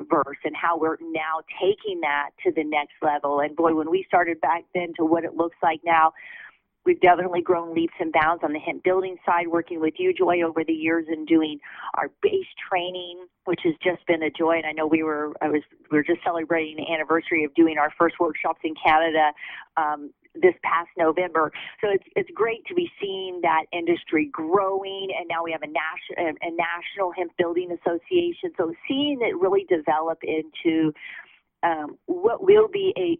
verse 0.00 0.38
and 0.44 0.54
how 0.56 0.78
we're 0.78 0.96
now 1.00 1.42
taking 1.60 2.00
that 2.00 2.30
to 2.44 2.50
the 2.50 2.64
next 2.64 2.94
level. 3.02 3.40
And 3.40 3.54
boy, 3.54 3.74
when 3.74 3.90
we 3.90 4.04
started 4.08 4.40
back 4.40 4.64
then 4.74 4.92
to 4.98 5.04
what 5.04 5.24
it 5.24 5.36
looks 5.36 5.56
like 5.62 5.80
now, 5.84 6.12
We've 6.86 7.00
definitely 7.00 7.42
grown 7.42 7.74
leaps 7.74 7.94
and 7.98 8.12
bounds 8.12 8.44
on 8.44 8.52
the 8.52 8.60
hemp 8.60 8.84
building 8.84 9.16
side, 9.26 9.48
working 9.48 9.80
with 9.80 9.94
you, 9.98 10.14
Joy, 10.14 10.42
over 10.42 10.62
the 10.64 10.72
years 10.72 11.06
and 11.08 11.26
doing 11.26 11.58
our 11.94 12.10
base 12.22 12.46
training, 12.70 13.26
which 13.44 13.60
has 13.64 13.74
just 13.82 14.06
been 14.06 14.22
a 14.22 14.30
joy. 14.30 14.56
And 14.56 14.66
I 14.66 14.72
know 14.72 14.86
we 14.86 15.02
were, 15.02 15.32
I 15.42 15.48
was, 15.48 15.62
we 15.90 15.98
were 15.98 16.04
just 16.04 16.22
celebrating 16.24 16.76
the 16.76 16.92
anniversary 16.94 17.44
of 17.44 17.52
doing 17.54 17.76
our 17.76 17.92
first 17.98 18.14
workshops 18.20 18.60
in 18.62 18.74
Canada 18.82 19.32
um, 19.76 20.12
this 20.34 20.54
past 20.62 20.90
November. 20.96 21.50
So 21.80 21.88
it's 21.90 22.04
it's 22.14 22.30
great 22.34 22.64
to 22.66 22.74
be 22.74 22.90
seeing 23.00 23.40
that 23.42 23.64
industry 23.72 24.28
growing, 24.32 25.08
and 25.18 25.26
now 25.28 25.42
we 25.42 25.52
have 25.52 25.62
a 25.62 25.66
national 25.66 26.36
a 26.42 26.50
national 26.50 27.12
hemp 27.16 27.32
building 27.38 27.70
association. 27.72 28.52
So 28.56 28.72
seeing 28.86 29.18
it 29.22 29.36
really 29.38 29.64
develop 29.68 30.18
into 30.22 30.92
um, 31.62 31.98
what 32.06 32.42
will 32.44 32.68
be 32.68 32.92
a 32.96 33.18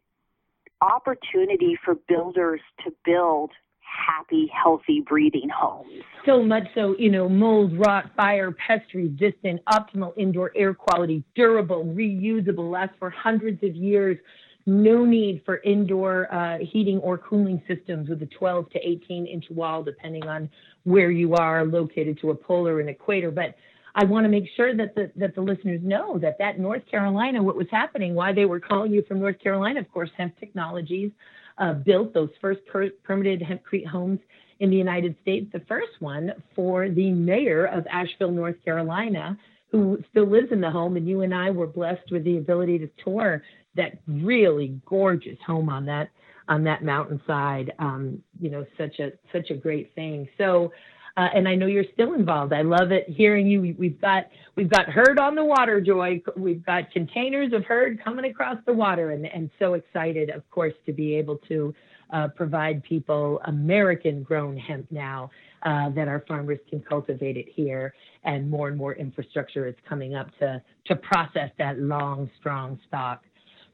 opportunity 0.81 1.79
for 1.85 1.95
builders 2.09 2.61
to 2.85 2.93
build 3.05 3.51
happy, 3.81 4.51
healthy, 4.53 5.03
breathing 5.07 5.49
homes. 5.49 6.03
So 6.25 6.43
much 6.43 6.65
so, 6.75 6.95
you 6.99 7.11
know, 7.11 7.29
mold, 7.29 7.79
rot, 7.79 8.11
fire, 8.17 8.53
pest 8.53 8.93
resistant, 8.95 9.61
optimal 9.67 10.13
indoor 10.17 10.53
air 10.55 10.75
quality, 10.75 11.25
durable, 11.35 11.85
reusable, 11.85 12.71
lasts 12.71 12.97
for 12.99 13.11
hundreds 13.11 13.63
of 13.63 13.75
years. 13.75 14.19
No 14.67 15.05
need 15.05 15.43
for 15.45 15.59
indoor 15.59 16.33
uh, 16.35 16.59
heating 16.59 16.99
or 16.99 17.17
cooling 17.17 17.63
systems 17.69 18.09
with 18.09 18.21
a 18.23 18.27
12 18.27 18.69
to 18.71 18.79
18 18.85 19.27
inch 19.27 19.45
wall, 19.51 19.85
depending 19.85 20.27
on 20.27 20.51
where 20.83 21.11
you 21.11 21.35
are 21.35 21.65
located 21.65 22.19
to 22.21 22.31
a 22.31 22.35
polar 22.35 22.81
and 22.81 22.89
equator. 22.89 23.31
But 23.31 23.55
I 23.99 24.05
want 24.05 24.25
to 24.25 24.29
make 24.29 24.45
sure 24.55 24.77
that 24.77 24.95
the 24.95 25.11
that 25.17 25.35
the 25.35 25.41
listeners 25.41 25.81
know 25.83 26.19
that 26.19 26.37
that 26.39 26.61
North 26.61 26.83
Carolina, 26.89 27.43
what 27.43 27.57
was 27.57 27.67
happening, 27.71 28.15
why 28.15 28.31
they 28.31 28.45
were 28.45 28.61
calling 28.61 28.93
you 28.93 29.03
from 29.09 29.21
North 29.21 29.39
Carolina. 29.43 29.81
Of 29.81 29.91
course, 29.91 30.11
Hemp 30.19 30.39
Technologies 30.39 31.11
uh, 31.57 31.73
built 31.73 32.13
those 32.13 32.29
first 32.39 32.61
per- 32.67 32.91
permitted 33.03 33.41
hempcrete 33.41 33.87
homes 33.87 34.21
in 34.61 34.69
the 34.69 34.77
United 34.77 35.17
States. 35.23 35.51
The 35.51 35.63
first 35.67 35.93
one 36.01 36.31
for 36.55 36.91
the 36.91 37.11
mayor 37.11 37.65
of 37.65 37.87
Asheville, 37.91 38.33
North 38.33 38.63
Carolina, 38.63 39.39
who 39.73 39.99
still 40.11 40.27
lives 40.27 40.49
in 40.53 40.61
the 40.61 40.71
home, 40.71 40.97
and 40.99 41.09
you 41.09 41.23
and 41.23 41.35
I 41.35 41.51
were 41.51 41.67
blessed 41.67 42.11
with 42.11 42.25
the 42.25 42.37
ability 42.37 42.79
to 42.81 42.91
tour 43.03 43.43
that 43.77 43.99
really 44.07 44.79
gorgeous 44.85 45.39
home 45.47 45.71
on 45.71 45.87
that 45.87 46.11
on 46.49 46.65
that 46.65 46.85
mountainside. 46.85 47.73
Um, 47.79 48.23
you 48.39 48.51
know, 48.51 48.67
such 48.77 48.99
a 48.99 49.13
such 49.33 49.49
a 49.49 49.55
great 49.55 49.95
thing. 49.95 50.29
So. 50.37 50.71
Uh, 51.17 51.29
and 51.35 51.49
I 51.49 51.55
know 51.55 51.67
you're 51.67 51.85
still 51.95 52.13
involved. 52.13 52.53
I 52.53 52.61
love 52.63 52.93
it 52.93 53.09
hearing 53.09 53.47
you. 53.47 53.75
We've 53.79 54.01
got 54.01 54.25
we've 54.55 54.69
got 54.69 54.87
hurd 54.87 55.19
on 55.19 55.35
the 55.35 55.45
water, 55.45 55.81
Joy. 55.81 56.23
We've 56.37 56.65
got 56.65 56.91
containers 56.91 57.55
of 57.55 57.65
hurd 57.65 58.03
coming 58.05 58.27
across 58.31 58.59
the 58.67 58.75
water, 58.75 59.13
and 59.13 59.25
and 59.27 59.51
so 59.59 59.75
excited, 59.75 60.29
of 60.31 60.49
course, 60.51 60.75
to 60.85 60.93
be 60.93 61.15
able 61.15 61.39
to 61.49 61.75
uh, 62.13 62.29
provide 62.29 62.83
people 62.85 63.41
American 63.47 64.23
grown 64.23 64.59
hemp 64.59 64.87
now 64.91 65.31
uh, 65.63 65.89
that 65.91 66.07
our 66.07 66.23
farmers 66.29 66.59
can 66.69 66.81
cultivate 66.81 67.39
it 67.39 67.47
here, 67.49 67.95
and 68.25 68.51
more 68.51 68.69
and 68.69 68.77
more 68.77 68.95
infrastructure 68.95 69.67
is 69.67 69.75
coming 69.89 70.15
up 70.15 70.29
to 70.39 70.61
to 70.87 70.97
process 70.97 71.51
that 71.59 71.79
long, 71.79 72.31
strong 72.39 72.79
stalk. 72.89 73.23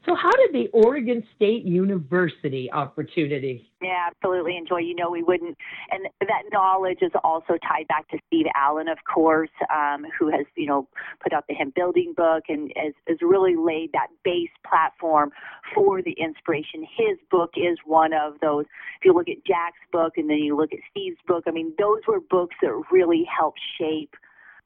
So, 0.04 0.16
how 0.16 0.32
did 0.32 0.52
the 0.52 0.68
Oregon 0.72 1.22
State 1.36 1.64
University 1.64 2.70
opportunity? 2.72 3.70
Yeah, 3.80 4.08
absolutely. 4.08 4.56
Enjoy. 4.56 4.78
You 4.78 4.96
know, 4.96 5.10
we 5.10 5.22
wouldn't, 5.22 5.56
and 5.92 6.06
that 6.20 6.42
knowledge 6.52 6.98
is 7.02 7.12
also 7.22 7.54
tied 7.68 7.86
back 7.86 8.08
to 8.08 8.18
Steve 8.26 8.46
Allin, 8.60 8.88
of 8.88 8.98
course, 9.12 9.50
um, 9.72 10.04
who 10.18 10.28
has, 10.30 10.44
you 10.56 10.66
know, 10.66 10.88
put 11.22 11.32
out 11.32 11.44
the 11.48 11.54
hemp 11.54 11.76
building 11.76 12.14
book 12.16 12.44
and 12.48 12.72
has, 12.76 12.94
has 13.06 13.18
really 13.22 13.54
laid 13.54 13.92
that 13.92 14.08
base 14.24 14.50
platform 14.68 15.30
for 15.72 16.02
the 16.02 16.12
inspiration. 16.18 16.82
His 16.96 17.18
book 17.30 17.50
is 17.56 17.78
one 17.84 18.12
of 18.12 18.40
those. 18.40 18.64
If 18.98 19.04
you 19.04 19.14
look 19.14 19.28
at 19.28 19.44
Jack's 19.46 19.78
book 19.92 20.14
and 20.16 20.28
then 20.28 20.38
you 20.38 20.56
look 20.56 20.72
at 20.72 20.80
Steve's 20.90 21.18
book, 21.28 21.44
I 21.46 21.52
mean, 21.52 21.72
those 21.78 22.00
were 22.08 22.20
books 22.20 22.56
that 22.60 22.72
really 22.90 23.24
helped 23.38 23.60
shape 23.78 24.14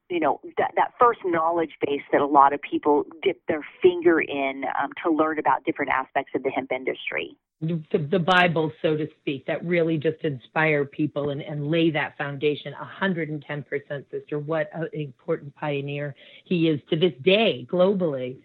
you 0.08 0.20
know 0.20 0.40
that 0.58 0.72
that 0.76 0.92
first 0.98 1.20
knowledge 1.24 1.72
base 1.84 2.02
that 2.12 2.20
a 2.20 2.26
lot 2.26 2.52
of 2.52 2.60
people 2.62 3.04
dip 3.22 3.40
their 3.48 3.64
finger 3.82 4.20
in 4.20 4.64
um, 4.80 4.90
to 5.04 5.10
learn 5.10 5.38
about 5.38 5.64
different 5.64 5.90
aspects 5.90 6.32
of 6.34 6.42
the 6.42 6.50
hemp 6.50 6.72
industry. 6.72 7.36
The, 7.62 7.82
the, 8.10 8.18
Bible, 8.18 8.70
so 8.82 8.98
to 8.98 9.08
speak, 9.18 9.46
that 9.46 9.64
really 9.64 9.96
just 9.96 10.22
inspire 10.22 10.84
people 10.84 11.30
and, 11.30 11.40
and 11.40 11.70
lay 11.70 11.90
that 11.90 12.18
foundation. 12.18 12.74
110%, 13.00 13.64
sister. 14.10 14.38
What 14.38 14.68
an 14.74 14.88
important 14.92 15.54
pioneer 15.54 16.14
he 16.44 16.68
is 16.68 16.80
to 16.90 16.96
this 16.96 17.14
day 17.22 17.66
globally. 17.70 18.36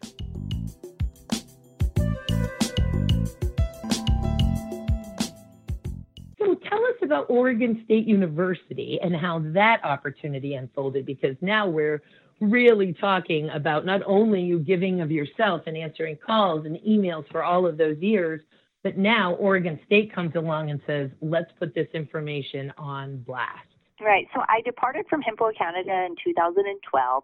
About 7.12 7.30
Oregon 7.30 7.82
State 7.84 8.08
University 8.08 8.98
and 9.04 9.14
how 9.14 9.40
that 9.54 9.84
opportunity 9.84 10.54
unfolded 10.54 11.06
because 11.06 11.36
now 11.42 11.68
we're 11.68 12.02
really 12.40 12.94
talking 12.94 13.50
about 13.50 13.86
not 13.86 14.02
only 14.06 14.42
you 14.42 14.60
giving 14.60 15.02
of 15.02 15.12
yourself 15.12 15.64
and 15.66 15.76
answering 15.76 16.18
calls 16.26 16.66
and 16.66 16.78
emails 16.88 17.30
for 17.30 17.44
all 17.44 17.68
of 17.68 17.78
those 17.78 17.98
years, 17.98 18.40
but 18.82 18.98
now 18.98 19.34
Oregon 19.34 19.78
State 19.86 20.16
comes 20.16 20.36
along 20.36 20.70
and 20.70 20.80
says, 20.88 21.10
let's 21.22 21.52
put 21.60 21.76
this 21.76 21.90
information 21.94 22.72
on 22.78 23.18
blast. 23.24 23.68
Right. 24.00 24.26
So 24.34 24.42
I 24.48 24.62
departed 24.64 25.06
from 25.10 25.22
Hemp 25.22 25.42
Oil 25.42 25.52
Canada 25.58 26.06
in 26.08 26.16
2012 26.24 27.24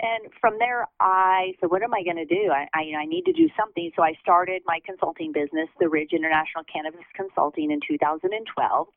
and 0.00 0.32
from 0.40 0.54
there, 0.58 0.86
I 1.00 1.52
said, 1.60 1.70
"What 1.70 1.82
am 1.82 1.92
I 1.92 2.02
going 2.02 2.16
to 2.16 2.24
do? 2.24 2.50
I, 2.50 2.66
I, 2.72 3.02
I 3.02 3.04
need 3.04 3.24
to 3.26 3.32
do 3.32 3.48
something." 3.58 3.90
So 3.94 4.02
I 4.02 4.14
started 4.22 4.62
my 4.64 4.80
consulting 4.86 5.32
business, 5.32 5.68
the 5.80 5.88
Ridge 5.88 6.12
International 6.12 6.64
Cannabis 6.64 7.04
Consulting, 7.14 7.70
in 7.70 7.80
2012. 7.86 8.88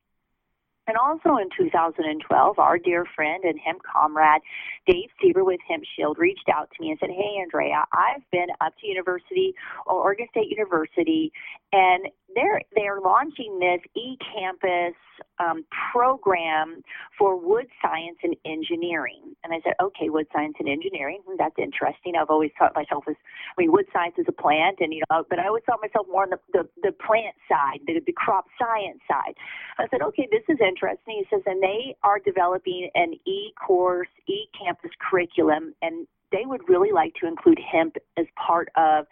And 0.88 0.98
also 0.98 1.38
in 1.38 1.50
2012, 1.58 2.60
our 2.60 2.78
dear 2.78 3.06
friend 3.16 3.44
and 3.44 3.60
hemp 3.60 3.82
comrade, 3.84 4.42
Dave 4.86 5.10
Seber 5.22 5.44
with 5.44 5.60
Hemp 5.68 5.84
Shield, 5.96 6.18
reached 6.20 6.48
out 6.54 6.70
to 6.76 6.82
me 6.84 6.92
and 6.92 7.00
said, 7.00 7.10
Hey, 7.10 7.40
Andrea, 7.42 7.86
I've 7.92 8.22
been 8.32 8.48
up 8.62 8.74
to 8.80 8.88
University, 8.88 9.56
Oregon 9.88 10.28
State 10.30 10.50
University, 10.50 11.32
and 11.72 12.08
they're 12.36 12.62
they're 12.76 13.00
launching 13.00 13.60
this 13.60 13.82
e-campus 13.96 14.94
um, 15.40 15.66
program 15.92 16.82
for 17.18 17.40
wood 17.40 17.68
science 17.82 18.18
and 18.24 18.36
engineering. 18.46 19.36
And 19.44 19.54
I 19.54 19.60
said, 19.64 19.74
okay, 19.82 20.10
wood 20.10 20.28
science 20.34 20.56
and 20.60 20.68
engineering, 20.68 21.20
hmm, 21.26 21.36
that's 21.38 21.56
interesting. 21.58 22.14
I've 22.20 22.30
always 22.30 22.52
thought 22.60 22.76
myself 22.76 23.06
as, 23.08 23.16
I 23.58 23.62
mean, 23.62 23.72
wood 23.72 23.86
science 23.94 24.16
is 24.18 24.26
a 24.28 24.32
plant, 24.32 24.78
and 24.80 24.94
you 24.94 25.02
know, 25.10 25.24
but 25.30 25.40
I 25.40 25.48
always 25.48 25.64
thought 25.66 25.80
myself 25.82 26.08
more 26.12 26.24
on 26.24 26.30
the 26.30 26.40
the, 26.54 26.68
the 26.84 26.92
plant 26.92 27.36
side, 27.50 27.80
the, 27.88 28.02
the 28.06 28.14
crop 28.14 28.46
science 28.60 29.00
side. 29.08 29.36
I 29.80 29.88
said, 29.90 30.02
okay, 30.02 30.28
this 30.30 30.44
is 30.50 30.60
interesting. 30.60 31.24
He 31.24 31.26
says, 31.34 31.44
and 31.46 31.62
they 31.64 31.96
are 32.04 32.20
developing 32.20 32.90
an 32.96 33.14
e-course, 33.26 34.10
e-campus 34.28 34.92
curriculum, 35.00 35.74
and 35.82 36.08
they 36.32 36.46
would 36.46 36.68
really 36.68 36.92
like 36.92 37.14
to 37.22 37.28
include 37.28 37.60
hemp 37.60 37.96
as 38.18 38.26
part 38.36 38.70
of 38.76 39.06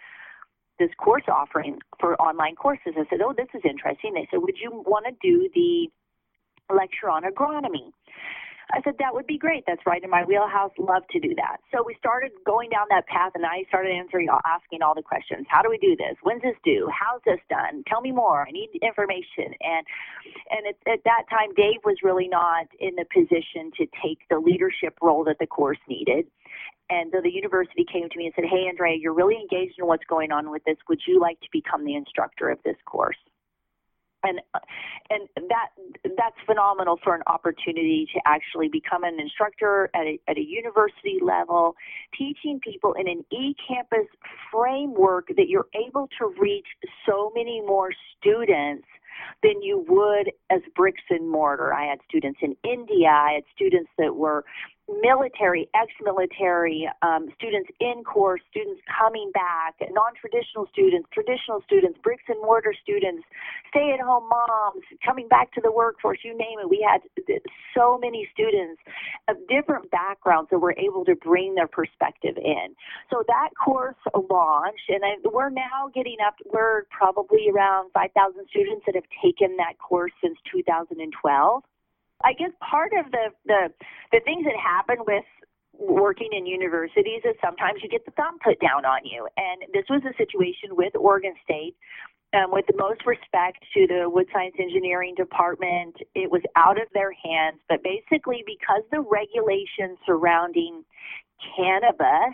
this 0.79 0.89
course 0.97 1.23
offering 1.27 1.79
for 1.99 2.19
online 2.21 2.55
courses. 2.55 2.93
I 2.97 3.03
said, 3.09 3.19
Oh, 3.23 3.33
this 3.35 3.47
is 3.53 3.61
interesting. 3.63 4.13
They 4.13 4.27
said, 4.31 4.39
Would 4.41 4.57
you 4.61 4.83
want 4.85 5.05
to 5.05 5.13
do 5.21 5.49
the 5.53 5.87
lecture 6.73 7.09
on 7.09 7.23
agronomy? 7.23 7.91
I 8.73 8.81
said, 8.83 8.95
That 8.99 9.13
would 9.13 9.27
be 9.27 9.37
great. 9.37 9.63
That's 9.67 9.85
right 9.85 10.03
in 10.03 10.09
my 10.09 10.23
wheelhouse. 10.23 10.71
Love 10.79 11.03
to 11.11 11.19
do 11.19 11.35
that. 11.35 11.57
So 11.71 11.83
we 11.85 11.95
started 11.99 12.31
going 12.45 12.69
down 12.69 12.87
that 12.89 13.05
path, 13.07 13.31
and 13.35 13.45
I 13.45 13.63
started 13.69 13.91
answering, 13.93 14.27
asking 14.45 14.81
all 14.81 14.95
the 14.95 15.03
questions. 15.03 15.45
How 15.49 15.61
do 15.61 15.69
we 15.69 15.77
do 15.77 15.95
this? 15.95 16.17
When's 16.23 16.41
this 16.41 16.57
due? 16.63 16.89
How's 16.89 17.21
this 17.25 17.39
done? 17.49 17.83
Tell 17.87 18.01
me 18.01 18.11
more. 18.11 18.47
I 18.47 18.51
need 18.51 18.69
information. 18.81 19.53
And 19.61 19.85
and 20.49 20.67
at, 20.67 20.77
at 20.91 21.03
that 21.05 21.23
time, 21.29 21.53
Dave 21.55 21.85
was 21.85 21.97
really 22.03 22.27
not 22.27 22.65
in 22.79 22.95
the 22.95 23.05
position 23.13 23.71
to 23.77 23.85
take 24.01 24.19
the 24.29 24.39
leadership 24.39 24.97
role 25.01 25.23
that 25.25 25.37
the 25.39 25.47
course 25.47 25.79
needed. 25.87 26.25
And 26.89 27.11
so 27.13 27.21
the 27.21 27.31
university 27.31 27.85
came 27.91 28.09
to 28.09 28.17
me 28.17 28.25
and 28.25 28.33
said, 28.35 28.45
Hey, 28.45 28.67
Andrea, 28.67 28.97
you're 28.99 29.13
really 29.13 29.37
engaged 29.37 29.75
in 29.77 29.85
what's 29.87 30.03
going 30.05 30.31
on 30.31 30.49
with 30.51 30.63
this. 30.65 30.77
Would 30.89 31.01
you 31.07 31.19
like 31.19 31.39
to 31.41 31.47
become 31.51 31.85
the 31.85 31.95
instructor 31.95 32.49
of 32.49 32.59
this 32.65 32.77
course? 32.85 33.17
And 34.23 34.39
and 35.09 35.27
that 35.49 35.69
that's 36.17 36.35
phenomenal 36.45 36.97
for 37.03 37.13
an 37.13 37.23
opportunity 37.27 38.07
to 38.13 38.21
actually 38.25 38.69
become 38.69 39.03
an 39.03 39.19
instructor 39.19 39.89
at 39.93 40.03
a, 40.03 40.19
at 40.27 40.37
a 40.37 40.43
university 40.43 41.19
level, 41.21 41.75
teaching 42.17 42.59
people 42.63 42.93
in 42.93 43.07
an 43.07 43.25
e-campus 43.31 44.07
framework 44.51 45.27
that 45.35 45.47
you're 45.47 45.67
able 45.75 46.07
to 46.19 46.33
reach 46.39 46.67
so 47.05 47.31
many 47.35 47.61
more 47.61 47.91
students 48.17 48.87
than 49.41 49.61
you 49.61 49.85
would 49.87 50.31
as 50.49 50.61
bricks 50.75 51.03
and 51.09 51.29
mortar. 51.29 51.73
I 51.73 51.85
had 51.85 51.99
students 52.07 52.39
in 52.41 52.55
India. 52.63 53.09
I 53.09 53.33
had 53.35 53.43
students 53.55 53.89
that 53.97 54.15
were 54.15 54.45
military, 54.89 55.69
ex-military, 55.73 56.89
um, 57.01 57.29
students 57.35 57.69
in 57.79 58.03
course, 58.03 58.41
students 58.51 58.81
coming 58.99 59.31
back, 59.33 59.75
non-traditional 59.91 60.67
students, 60.71 61.07
traditional 61.13 61.61
students, 61.63 61.97
bricks 62.03 62.23
and 62.27 62.39
mortar 62.41 62.73
students, 62.81 63.23
stay-at-home 63.69 64.27
moms 64.27 64.83
coming 65.05 65.27
back 65.27 65.51
to 65.53 65.61
the 65.61 65.71
workforce. 65.71 66.19
You 66.23 66.37
name 66.37 66.59
it. 66.59 66.69
We 66.69 66.85
had 66.85 66.99
so 67.75 67.97
many 67.97 68.27
students 68.33 68.81
of 69.29 69.37
different 69.47 69.89
backgrounds 69.89 70.49
that 70.51 70.59
were 70.59 70.75
able 70.77 71.05
to 71.05 71.15
bring 71.15 71.55
their 71.55 71.67
perspective 71.67 72.35
in. 72.37 72.75
So 73.09 73.23
that 73.27 73.49
course 73.55 73.95
launched, 74.13 74.89
and 74.89 75.03
I, 75.03 75.15
we're 75.23 75.49
now 75.49 75.91
getting 75.95 76.17
up. 76.25 76.35
We're 76.51 76.83
probably 76.91 77.47
around 77.53 77.91
5,000 77.93 78.11
students 78.49 78.83
that 78.85 78.95
have 78.95 79.07
taken 79.23 79.55
that 79.57 79.79
course 79.79 80.11
since 80.21 80.37
2012. 80.51 81.63
I 82.23 82.33
guess 82.33 82.51
part 82.59 82.91
of 82.97 83.11
the 83.11 83.29
the 83.45 83.69
the 84.11 84.21
things 84.25 84.45
that 84.45 84.55
happen 84.55 85.03
with 85.05 85.25
working 85.73 86.29
in 86.31 86.45
universities 86.45 87.21
is 87.25 87.35
sometimes 87.43 87.81
you 87.83 87.89
get 87.89 88.05
the 88.05 88.11
thumb 88.11 88.37
put 88.43 88.59
down 88.59 88.85
on 88.85 89.05
you, 89.05 89.27
and 89.37 89.63
this 89.73 89.85
was 89.89 90.01
a 90.05 90.15
situation 90.17 90.75
with 90.75 90.95
Oregon 90.95 91.33
State. 91.43 91.75
Um, 92.33 92.49
with 92.49 92.65
the 92.65 92.73
most 92.75 93.05
respect 93.05 93.61
to 93.75 93.85
the 93.85 94.09
wood 94.09 94.25
science 94.33 94.55
engineering 94.57 95.13
department, 95.13 95.95
it 96.15 96.31
was 96.31 96.41
out 96.55 96.81
of 96.81 96.87
their 96.91 97.11
hands. 97.13 97.61
But 97.69 97.83
basically, 97.83 98.43
because 98.47 98.81
the 98.89 99.01
regulations 99.01 99.99
surrounding 100.03 100.83
cannabis 101.55 102.33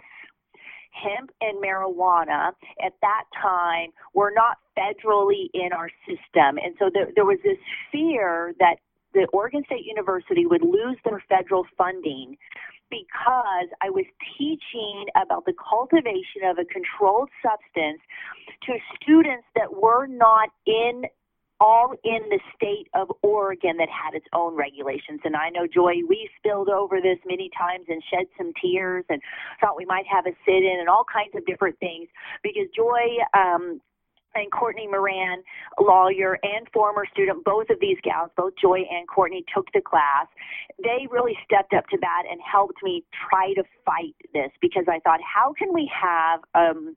hemp 0.92 1.32
and 1.42 1.62
marijuana 1.62 2.52
at 2.84 2.94
that 3.02 3.24
time 3.42 3.90
were 4.14 4.32
not 4.34 4.58
federally 4.78 5.50
in 5.54 5.74
our 5.74 5.90
system. 6.08 6.58
And 6.64 6.76
so 6.80 6.90
there, 6.94 7.10
there 7.16 7.26
was 7.26 7.40
this 7.44 7.58
fear 7.92 8.54
that 8.60 8.78
the 9.14 9.28
Oregon 9.34 9.64
State 9.66 9.86
University 9.86 10.46
would 10.46 10.62
lose 10.62 10.98
their 11.04 11.24
federal 11.30 11.66
funding 11.78 12.38
because 12.90 13.70
I 13.82 13.90
was 13.90 14.06
teaching 14.38 15.06
about 15.16 15.46
the 15.46 15.54
cultivation 15.54 16.46
of 16.46 16.58
a 16.58 16.66
controlled 16.66 17.30
substance 17.42 18.02
to 18.66 18.74
students 19.02 19.46
that 19.56 19.70
were 19.72 20.08
not 20.08 20.50
in 20.66 21.04
all 21.60 21.94
in 22.04 22.22
the 22.30 22.40
state 22.56 22.88
of 22.94 23.12
Oregon 23.22 23.78
that 23.78 23.90
had 23.90 24.16
its 24.16 24.26
own 24.34 24.56
regulations. 24.56 25.20
And 25.26 25.36
I 25.36 25.50
know, 25.50 25.68
Joy, 25.68 26.02
we 26.08 26.30
spilled 26.38 26.70
over 26.70 27.02
this 27.02 27.20
many 27.26 27.50
times 27.58 27.86
and 27.90 28.02
shed 28.10 28.28
some 28.38 28.54
tears 28.62 29.04
and 29.10 29.22
thought 29.60 29.76
we 29.76 29.86
might 29.86 30.06
have 30.08 30.26
a 30.26 30.32
sit 30.46 30.64
in 30.64 30.78
and 30.80 30.88
all 30.88 31.04
kinds 31.12 31.36
of 31.36 31.46
different 31.46 31.78
things 31.80 32.08
because 32.44 32.68
Joy 32.76 33.20
um, 33.36 33.82
and 34.40 34.52
Courtney 34.52 34.88
Moran, 34.88 35.44
lawyer 35.80 36.38
and 36.44 36.68
former 36.74 37.06
student, 37.12 37.44
both 37.44 37.70
of 37.70 37.80
these 37.80 37.98
gals, 38.04 38.32
both 38.36 38.54
Joy 38.62 38.80
and 38.90 39.08
Courtney, 39.08 39.44
took 39.54 39.68
the 39.74 39.82
class. 39.82 40.28
They 40.82 41.08
really 41.12 41.38
stepped 41.46 41.74
up 41.74 41.88
to 41.90 41.98
bat 41.98 42.26
and 42.30 42.40
helped 42.42 42.82
me 42.84 43.04
try 43.30 43.54
to 43.54 43.64
fight 43.86 44.16
this 44.34 44.52
because 44.62 44.86
I 44.88 45.00
thought, 45.00 45.20
how 45.22 45.54
can 45.54 45.74
we 45.74 45.92
have 45.94 46.40
um, 46.56 46.96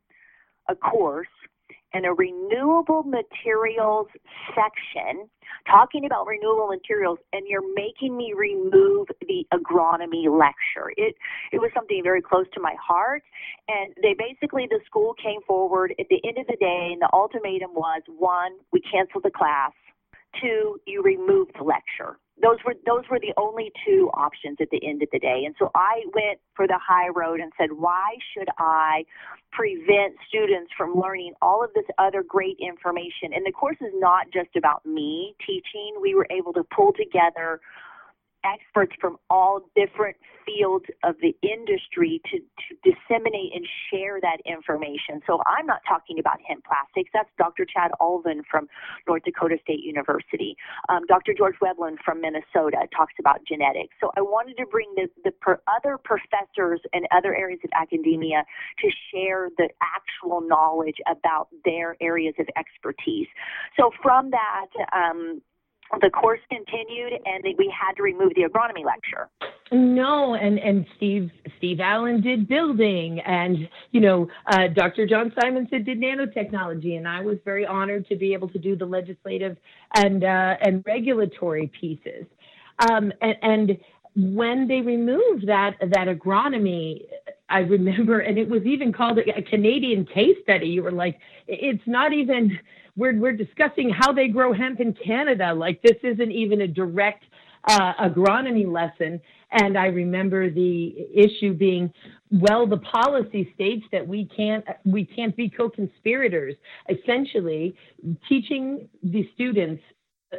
a 0.69 0.75
course 0.75 1.27
in 1.95 2.05
a 2.05 2.15
renewable 2.15 3.03
materials 3.03 4.07
section 4.55 5.29
talking 5.69 6.05
about 6.05 6.27
renewable 6.27 6.69
materials 6.69 7.19
and 7.33 7.47
you're 7.47 7.67
making 7.75 8.17
me 8.17 8.35
remove 8.37 9.09
the 9.21 9.47
agronomy 9.53 10.27
lecture. 10.27 10.93
It 10.97 11.15
it 11.53 11.59
was 11.59 11.71
something 11.75 12.01
very 12.03 12.23
close 12.23 12.47
to 12.55 12.61
my 12.61 12.75
heart 12.81 13.23
and 13.69 13.95
they 14.03 14.15
basically 14.15 14.67
the 14.69 14.81
school 14.87 15.15
came 15.23 15.41
forward 15.47 15.95
at 15.99 16.07
the 16.09 16.21
end 16.27 16.39
of 16.39 16.47
the 16.47 16.57
day 16.57 16.91
and 16.93 17.01
the 17.01 17.11
ultimatum 17.13 17.75
was 17.75 18.03
one, 18.07 18.53
we 18.73 18.81
cancel 18.81 19.21
the 19.21 19.31
class. 19.31 19.73
Two, 20.41 20.79
you 20.87 21.03
remove 21.03 21.49
the 21.59 21.65
lecture 21.65 22.19
those 22.43 22.59
were 22.67 22.75
those 22.85 23.05
were 23.11 23.21
the 23.21 23.33
only 23.37 23.71
two 23.87 24.11
options 24.15 24.59
at 24.61 24.69
the 24.71 24.81
end 24.87 25.03
of 25.03 25.09
the 25.13 25.19
day. 25.19 25.45
And 25.47 25.55
so 25.59 25.71
I 25.75 26.03
went 26.13 26.41
for 26.55 26.67
the 26.67 26.79
high 26.79 27.09
road 27.09 27.41
and 27.41 27.53
said, 27.57 27.71
why 27.73 28.17
should 28.35 28.49
I 28.59 29.05
prevent 29.53 30.17
students 30.29 30.73
from 30.77 30.95
learning 30.95 31.35
all 31.41 31.63
of 31.65 31.71
this 31.75 31.85
other 31.99 32.23
great 32.27 32.59
information? 32.59 33.33
And 33.35 33.47
the 33.47 33.53
course 33.53 33.77
is 33.81 33.93
not 33.95 34.27
just 34.33 34.57
about 34.57 34.85
me 34.85 35.35
teaching. 35.47 35.97
We 36.01 36.15
were 36.15 36.27
able 36.31 36.53
to 36.55 36.65
pull 36.75 36.93
together 36.93 37.61
experts 38.45 38.93
from 39.01 39.17
all 39.31 39.61
different 39.77 40.17
fields 40.45 40.85
of 41.05 41.15
the 41.23 41.35
industry 41.43 42.21
to, 42.31 42.39
to 42.39 42.71
disseminate 42.83 43.53
and 43.55 43.67
share 43.91 44.21
that 44.21 44.39
information. 44.45 45.21
So 45.27 45.41
I'm 45.47 45.67
not 45.67 45.81
talking 45.89 46.19
about 46.19 46.39
hemp 46.47 46.65
plastics. 46.65 47.11
That's 47.15 47.29
Dr. 47.39 47.65
Chad 47.65 47.91
Ulven 48.01 48.43
from 48.51 48.69
North 49.07 49.23
Dakota 49.25 49.57
State 49.63 49.81
University. 49.83 50.57
Um, 50.89 51.07
Dr. 51.07 51.35
George 51.37 51.55
Weiblen 51.63 51.97
from 52.05 52.21
Minnesota 52.21 52.87
talks 52.95 53.15
about 53.19 53.41
genetics. 53.47 53.95
So 54.01 54.11
I 54.17 54.21
wanted 54.21 54.57
to 54.59 54.67
bring 54.67 54.93
the, 54.97 55.09
the 55.25 55.31
per 55.31 55.61
other 55.67 55.99
professors 55.99 56.81
and 56.93 57.07
other 57.15 57.35
areas 57.35 57.61
of 57.65 57.71
academia 57.75 58.45
to 58.81 58.91
share 59.13 59.49
the 59.57 59.69
actual 59.83 60.41
knowledge 60.41 60.97
about 61.11 61.49
their 61.65 61.97
areas 62.01 62.35
of 62.39 62.47
expertise. 62.57 63.29
So 63.77 63.91
from 64.03 64.31
that, 64.31 64.71
um, 64.93 65.41
the 66.01 66.11
course 66.11 66.41
continued 66.51 67.13
and 67.25 67.45
we 67.59 67.73
had 67.79 67.95
to 67.97 68.03
remove 68.03 68.33
the 68.35 68.43
agronomy 68.43 68.85
lecture. 68.85 69.29
No, 69.71 70.35
and 70.35 70.59
and 70.59 70.87
Steve 70.97 71.31
Steve 71.59 71.81
Allin 71.81 72.21
did 72.21 72.47
building, 72.49 73.21
and 73.21 73.69
you 73.91 74.01
know 74.01 74.29
uh, 74.47 74.69
Dr. 74.75 75.07
John 75.07 75.31
Simonsen 75.31 75.85
did 75.85 75.99
nanotechnology, 75.99 76.97
and 76.97 77.09
I 77.09 77.23
was 77.23 77.39
very 77.45 77.67
honored 77.67 78.07
to 78.09 78.17
be 78.17 78.35
able 78.35 78.49
to 78.51 78.59
do 78.59 78.77
the 78.77 78.85
legislative 78.85 79.57
and 79.95 80.25
uh, 80.25 80.57
and 80.61 80.85
regulatory 80.87 81.71
pieces. 81.81 82.27
Um, 82.79 83.13
and, 83.21 83.37
and 83.43 83.79
when 84.15 84.69
they 84.69 84.81
removed 84.81 85.47
that 85.47 85.77
that 85.81 86.07
agronomy, 86.07 87.07
I 87.53 87.61
remember, 87.61 88.21
and 88.21 88.39
it 88.39 88.49
was 88.49 88.63
even 88.65 88.93
called 88.93 89.19
a, 89.19 89.43
Canadian 89.43 90.07
case 90.07 90.37
study. 90.43 90.69
You 90.69 90.83
were 90.83 90.91
like, 90.91 91.19
it's 91.47 91.83
not 91.87 92.13
even 92.15 92.59
we're, 92.97 93.19
we're 93.19 93.37
discussing 93.37 93.91
how 93.91 94.13
they 94.13 94.29
grow 94.29 94.53
hemp 94.53 94.81
in 94.81 94.95
Canada. 94.95 95.53
Like 95.53 95.83
this 95.83 95.97
isn't 96.03 96.33
even 96.33 96.63
a 96.63 96.69
direct 96.69 97.25
uh, 97.69 97.93
agronomy 98.01 98.71
lesson. 98.71 99.21
And 99.51 99.77
I 99.77 99.87
remember 99.87 100.51
the 100.51 100.95
issue 101.15 101.53
being, 101.53 101.93
well, 102.31 102.67
the 102.67 102.79
policy 102.79 103.53
states 103.55 103.85
that 103.93 104.07
we 104.07 104.29
can't 104.35 104.65
we 104.87 105.05
can't 105.05 105.37
be 105.37 105.51
co-conspirators. 105.51 106.55
Essentially, 106.89 107.75
teaching 108.29 108.89
the 109.03 109.29
students 109.35 109.83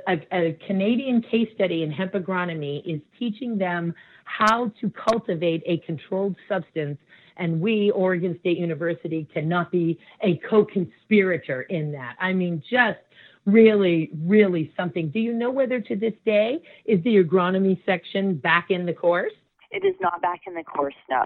a, 0.08 0.22
a, 0.32 0.58
Canadian 0.68 1.22
case 1.22 1.48
study 1.56 1.84
in 1.84 1.92
hemp 1.92 2.14
agronomy 2.14 2.82
is 2.86 3.02
teaching 3.18 3.58
them 3.58 3.94
how 4.26 4.72
to 4.82 4.92
cultivate 4.92 5.64
a 5.66 5.78
controlled 5.86 6.36
substance 6.48 6.98
and 7.38 7.60
we, 7.60 7.92
Oregon 7.92 8.38
State 8.40 8.58
University, 8.58 9.28
cannot 9.34 9.72
be 9.72 10.00
a 10.22 10.40
co 10.50 10.66
conspirator 10.66 11.64
in 11.64 11.92
that. 11.94 12.16
I 12.20 12.34
mean, 12.34 12.62
just 12.70 13.00
really, 13.46 14.10
really 14.26 14.72
something. 14.78 15.10
Do 15.10 15.20
you 15.20 15.34
know 15.34 15.52
whether 15.52 15.82
to 15.82 15.96
this 15.96 16.14
day 16.26 16.62
is 16.86 17.04
the 17.04 17.24
agronomy 17.24 17.84
section 17.86 18.36
back 18.36 18.68
in 18.70 18.86
the 18.86 18.94
course? 18.94 19.34
It 19.72 19.84
is 19.86 19.96
not 20.00 20.22
back 20.22 20.42
in 20.46 20.54
the 20.54 20.64
course, 20.64 20.94
no. 21.10 21.26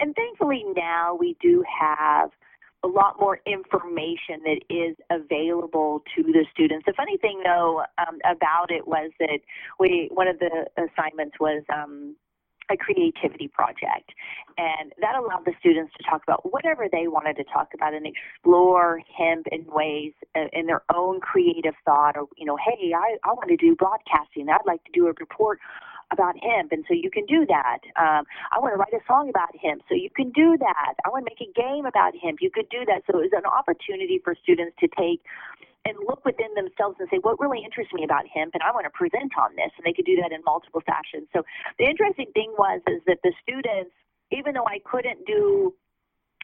And 0.00 0.14
thankfully 0.14 0.64
now 0.74 1.14
we 1.14 1.36
do 1.42 1.62
have 1.80 2.30
a 2.84 2.88
lot 2.88 3.20
more 3.20 3.40
information 3.46 4.42
that 4.44 4.60
is 4.68 4.96
available 5.10 6.02
to 6.16 6.22
the 6.22 6.44
students. 6.52 6.84
The 6.86 6.94
funny 6.96 7.16
thing, 7.16 7.42
though, 7.44 7.82
um, 7.98 8.18
about 8.24 8.70
it 8.70 8.86
was 8.86 9.10
that 9.20 9.40
we 9.78 10.08
one 10.12 10.28
of 10.28 10.38
the 10.38 10.66
assignments 10.76 11.36
was 11.38 11.62
um, 11.72 12.16
a 12.70 12.76
creativity 12.76 13.48
project. 13.48 14.10
And 14.58 14.92
that 15.00 15.14
allowed 15.14 15.44
the 15.44 15.52
students 15.60 15.92
to 15.98 16.04
talk 16.08 16.22
about 16.22 16.52
whatever 16.52 16.86
they 16.90 17.08
wanted 17.08 17.36
to 17.36 17.44
talk 17.44 17.68
about 17.74 17.94
and 17.94 18.06
explore 18.06 19.00
hemp 19.16 19.46
in 19.50 19.64
ways 19.68 20.12
uh, 20.34 20.48
in 20.52 20.66
their 20.66 20.82
own 20.94 21.20
creative 21.20 21.74
thought 21.84 22.16
or, 22.16 22.26
you 22.36 22.46
know, 22.46 22.56
hey, 22.56 22.92
I, 22.94 23.16
I 23.24 23.32
want 23.32 23.48
to 23.48 23.56
do 23.56 23.74
broadcasting. 23.74 24.48
I'd 24.48 24.66
like 24.66 24.84
to 24.84 24.92
do 24.92 25.06
a 25.06 25.12
report 25.18 25.58
about 26.12 26.36
hemp, 26.38 26.72
and 26.72 26.84
so 26.86 26.94
you 26.94 27.10
can 27.10 27.26
do 27.26 27.46
that. 27.48 27.80
Um, 27.96 28.28
I 28.52 28.60
want 28.60 28.74
to 28.74 28.78
write 28.78 28.92
a 28.92 29.02
song 29.08 29.28
about 29.28 29.56
hemp, 29.56 29.82
so 29.88 29.94
you 29.94 30.10
can 30.14 30.30
do 30.30 30.56
that. 30.60 30.94
I 31.04 31.08
want 31.08 31.26
to 31.26 31.30
make 31.32 31.40
a 31.40 31.50
game 31.56 31.86
about 31.86 32.12
hemp, 32.20 32.38
you 32.40 32.50
could 32.52 32.68
do 32.68 32.84
that. 32.86 33.02
So 33.08 33.18
it 33.18 33.32
was 33.32 33.36
an 33.36 33.48
opportunity 33.48 34.20
for 34.22 34.36
students 34.36 34.76
to 34.80 34.88
take 34.92 35.24
and 35.84 35.98
look 36.06 36.24
within 36.24 36.54
themselves 36.54 36.96
and 37.00 37.08
say, 37.10 37.18
what 37.18 37.40
really 37.40 37.64
interests 37.64 37.92
me 37.92 38.04
about 38.04 38.22
hemp, 38.28 38.54
and 38.54 38.62
I 38.62 38.70
want 38.70 38.86
to 38.86 38.94
present 38.94 39.32
on 39.34 39.56
this. 39.56 39.72
And 39.76 39.82
they 39.82 39.92
could 39.92 40.06
do 40.06 40.14
that 40.22 40.30
in 40.30 40.38
multiple 40.46 40.82
fashions. 40.86 41.26
So 41.32 41.42
the 41.78 41.86
interesting 41.90 42.30
thing 42.34 42.54
was 42.54 42.80
is 42.86 43.02
that 43.06 43.18
the 43.24 43.32
students, 43.42 43.90
even 44.30 44.54
though 44.54 44.66
I 44.66 44.78
couldn't 44.86 45.26
do 45.26 45.74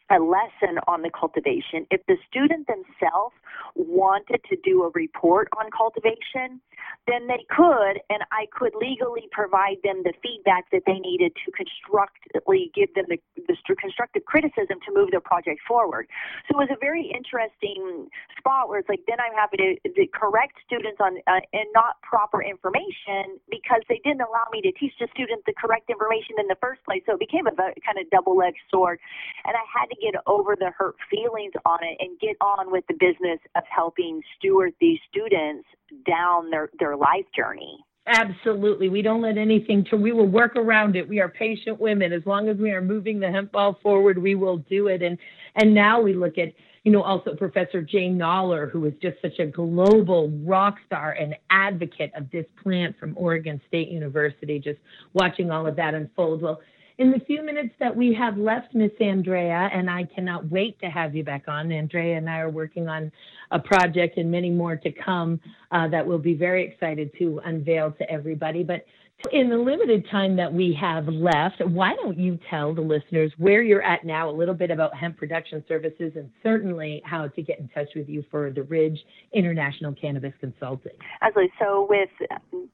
a 0.09 0.19
lesson 0.19 0.79
on 0.87 1.01
the 1.01 1.11
cultivation. 1.11 1.85
If 1.91 2.01
the 2.07 2.17
student 2.29 2.67
themselves 2.67 3.35
wanted 3.75 4.41
to 4.49 4.57
do 4.63 4.83
a 4.83 4.89
report 4.93 5.47
on 5.57 5.69
cultivation, 5.71 6.61
then 7.07 7.27
they 7.27 7.45
could, 7.49 8.01
and 8.09 8.23
I 8.31 8.45
could 8.51 8.73
legally 8.79 9.27
provide 9.31 9.77
them 9.83 10.01
the 10.03 10.13
feedback 10.21 10.69
that 10.71 10.83
they 10.85 10.99
needed 10.99 11.33
to 11.45 11.51
constructively 11.51 12.71
give 12.73 12.93
them 12.93 13.05
the, 13.09 13.17
the 13.35 13.55
constructive 13.75 14.25
criticism 14.25 14.79
to 14.85 14.93
move 14.93 15.11
their 15.11 15.21
project 15.21 15.61
forward. 15.67 16.07
So 16.47 16.57
it 16.57 16.69
was 16.69 16.73
a 16.73 16.79
very 16.79 17.05
interesting 17.13 18.09
spot 18.37 18.69
where 18.69 18.79
it's 18.79 18.89
like 18.89 19.01
then 19.07 19.17
I'm 19.19 19.33
happy 19.33 19.57
to, 19.57 19.69
to 19.89 20.03
correct 20.13 20.57
students 20.65 20.97
on 20.99 21.17
uh, 21.27 21.41
and 21.53 21.69
not 21.73 22.01
proper 22.01 22.41
information 22.41 23.37
because 23.49 23.81
they 23.89 24.01
didn't 24.03 24.21
allow 24.21 24.47
me 24.51 24.61
to 24.61 24.71
teach 24.73 24.93
the 24.99 25.07
students 25.13 25.43
the 25.45 25.53
correct 25.53 25.89
information 25.89 26.37
in 26.39 26.47
the 26.47 26.57
first 26.61 26.83
place. 26.85 27.01
So 27.05 27.13
it 27.13 27.21
became 27.21 27.45
a 27.47 27.53
kind 27.53 27.97
of 27.97 28.09
double-edged 28.09 28.65
sword, 28.69 28.99
and 29.45 29.53
I 29.53 29.65
had 29.69 29.87
to 29.93 29.97
get 30.01 30.19
over 30.27 30.55
the 30.57 30.71
hurt 30.77 30.95
feelings 31.09 31.53
on 31.65 31.79
it 31.81 31.97
and 31.99 32.19
get 32.19 32.35
on 32.41 32.71
with 32.71 32.83
the 32.87 32.95
business 32.95 33.39
of 33.55 33.63
helping 33.69 34.21
steward 34.37 34.73
these 34.79 34.99
students 35.09 35.67
down 36.07 36.49
their, 36.49 36.69
their 36.79 36.95
life 36.95 37.25
journey. 37.35 37.77
Absolutely. 38.07 38.89
We 38.89 39.03
don't 39.03 39.21
let 39.21 39.37
anything 39.37 39.85
to, 39.91 39.97
we 39.97 40.11
will 40.11 40.27
work 40.27 40.55
around 40.55 40.95
it. 40.95 41.07
We 41.07 41.19
are 41.19 41.29
patient 41.29 41.79
women. 41.79 42.11
As 42.11 42.23
long 42.25 42.49
as 42.49 42.57
we 42.57 42.71
are 42.71 42.81
moving 42.81 43.19
the 43.19 43.29
hemp 43.29 43.51
ball 43.51 43.77
forward, 43.83 44.17
we 44.17 44.33
will 44.33 44.57
do 44.57 44.87
it. 44.87 45.03
And, 45.03 45.17
and 45.55 45.75
now 45.75 46.01
we 46.01 46.13
look 46.13 46.39
at, 46.39 46.53
you 46.83 46.91
know, 46.91 47.03
also 47.03 47.35
Professor 47.35 47.83
Jay 47.83 48.09
Noller, 48.09 48.71
who 48.71 48.85
is 48.85 48.93
just 49.01 49.17
such 49.21 49.37
a 49.37 49.45
global 49.45 50.31
rock 50.43 50.77
star 50.87 51.11
and 51.11 51.35
advocate 51.51 52.11
of 52.15 52.31
this 52.31 52.45
plant 52.63 52.97
from 52.97 53.13
Oregon 53.15 53.61
State 53.67 53.89
University, 53.89 54.57
just 54.57 54.79
watching 55.13 55.51
all 55.51 55.67
of 55.67 55.75
that 55.75 55.93
unfold. 55.93 56.41
Well, 56.41 56.61
in 56.99 57.11
the 57.11 57.19
few 57.21 57.41
minutes 57.41 57.73
that 57.79 57.95
we 57.95 58.13
have 58.13 58.37
left, 58.37 58.75
Miss 58.75 58.91
Andrea, 58.99 59.69
and 59.73 59.89
I 59.89 60.03
cannot 60.03 60.51
wait 60.51 60.77
to 60.81 60.87
have 60.87 61.15
you 61.15 61.23
back 61.23 61.45
on. 61.47 61.71
Andrea 61.71 62.17
and 62.17 62.29
I 62.29 62.39
are 62.39 62.49
working 62.49 62.89
on 62.89 63.09
a 63.51 63.59
project 63.59 64.17
and 64.17 64.29
many 64.29 64.49
more 64.49 64.75
to 64.75 64.91
come 64.91 65.39
uh, 65.71 65.87
that 65.87 66.05
we'll 66.05 66.17
be 66.17 66.33
very 66.33 66.67
excited 66.67 67.09
to 67.17 67.39
unveil 67.45 67.93
to 67.93 68.11
everybody. 68.11 68.63
But 68.63 68.85
in 69.31 69.49
the 69.49 69.57
limited 69.57 70.05
time 70.09 70.35
that 70.37 70.51
we 70.51 70.77
have 70.79 71.07
left, 71.07 71.63
why 71.65 71.93
don't 71.95 72.17
you 72.17 72.39
tell 72.49 72.73
the 72.73 72.81
listeners 72.81 73.31
where 73.37 73.61
you're 73.61 73.81
at 73.81 74.05
now, 74.05 74.29
a 74.29 74.31
little 74.31 74.53
bit 74.53 74.71
about 74.71 74.95
hemp 74.95 75.17
production 75.17 75.63
services, 75.67 76.13
and 76.15 76.29
certainly 76.41 77.01
how 77.05 77.27
to 77.27 77.41
get 77.41 77.59
in 77.59 77.67
touch 77.69 77.89
with 77.95 78.07
you 78.07 78.23
for 78.31 78.49
the 78.49 78.63
Ridge 78.63 78.97
International 79.33 79.93
Cannabis 79.93 80.33
Consulting? 80.39 80.93
Absolutely. 81.21 81.51
So 81.59 81.85
with 81.89 82.09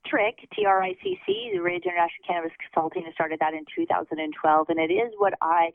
TRIC, 0.05 0.49
T 0.55 0.65
R 0.65 0.83
I 0.83 0.93
C 1.03 1.17
C, 1.25 1.51
the 1.53 1.59
Ridge 1.59 1.83
International 1.83 2.23
Cannabis 2.27 2.51
Consulting, 2.59 3.05
I 3.07 3.11
started 3.13 3.39
that 3.39 3.53
in 3.53 3.65
2012, 3.75 4.67
and 4.69 4.79
it 4.79 4.93
is 4.93 5.13
what 5.17 5.33
I 5.41 5.71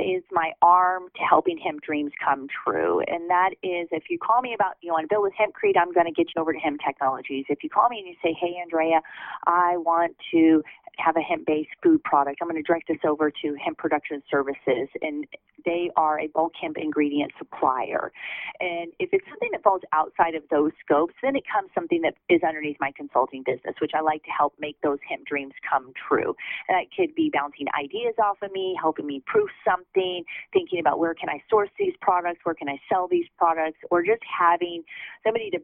is 0.00 0.22
my 0.30 0.52
arm 0.62 1.04
to 1.16 1.22
helping 1.22 1.58
hemp 1.58 1.82
dreams 1.82 2.12
come 2.22 2.46
true. 2.64 3.00
And 3.06 3.28
that 3.30 3.50
is 3.62 3.88
if 3.90 4.04
you 4.10 4.18
call 4.18 4.40
me 4.40 4.54
about 4.54 4.76
you 4.80 4.92
want 4.92 5.04
to 5.04 5.08
build 5.08 5.22
with 5.22 5.34
Hempcrete, 5.34 5.76
I'm 5.80 5.92
going 5.92 6.06
to 6.06 6.12
get 6.12 6.28
you 6.34 6.40
over 6.40 6.52
to 6.52 6.58
Hemp 6.58 6.80
Technologies. 6.84 7.44
If 7.48 7.62
you 7.62 7.70
call 7.70 7.88
me 7.88 7.98
and 7.98 8.08
you 8.08 8.14
say, 8.22 8.36
Hey 8.38 8.56
Andrea, 8.60 9.00
I 9.46 9.76
want 9.76 10.16
to 10.32 10.62
have 10.98 11.16
a 11.16 11.20
hemp 11.20 11.46
based 11.46 11.70
food 11.82 12.02
product. 12.04 12.38
I'm 12.40 12.48
going 12.48 12.62
to 12.62 12.66
direct 12.66 12.88
this 12.88 12.98
over 13.06 13.30
to 13.30 13.56
Hemp 13.62 13.78
Production 13.78 14.22
Services, 14.30 14.88
and 15.00 15.26
they 15.64 15.90
are 15.96 16.20
a 16.20 16.28
bulk 16.28 16.52
hemp 16.60 16.76
ingredient 16.78 17.32
supplier. 17.38 18.12
And 18.60 18.92
if 18.98 19.10
it's 19.12 19.24
something 19.28 19.50
that 19.52 19.62
falls 19.62 19.82
outside 19.92 20.34
of 20.34 20.42
those 20.50 20.72
scopes, 20.84 21.14
then 21.22 21.36
it 21.36 21.44
comes 21.52 21.70
something 21.74 22.02
that 22.02 22.14
is 22.28 22.40
underneath 22.46 22.76
my 22.80 22.92
consulting 22.96 23.42
business, 23.44 23.74
which 23.80 23.92
I 23.94 24.00
like 24.00 24.22
to 24.24 24.30
help 24.30 24.54
make 24.58 24.80
those 24.82 24.98
hemp 25.08 25.26
dreams 25.26 25.54
come 25.68 25.92
true. 26.08 26.34
And 26.68 26.78
that 26.78 26.86
could 26.96 27.14
be 27.14 27.30
bouncing 27.32 27.66
ideas 27.78 28.14
off 28.22 28.38
of 28.42 28.52
me, 28.52 28.76
helping 28.80 29.06
me 29.06 29.22
proof 29.26 29.50
something, 29.64 30.24
thinking 30.52 30.80
about 30.80 30.98
where 30.98 31.14
can 31.14 31.28
I 31.28 31.42
source 31.50 31.70
these 31.78 31.94
products, 32.00 32.40
where 32.44 32.54
can 32.54 32.68
I 32.68 32.78
sell 32.88 33.08
these 33.08 33.26
products, 33.36 33.78
or 33.90 34.02
just 34.02 34.22
having 34.26 34.82
somebody 35.24 35.50
to 35.50 35.58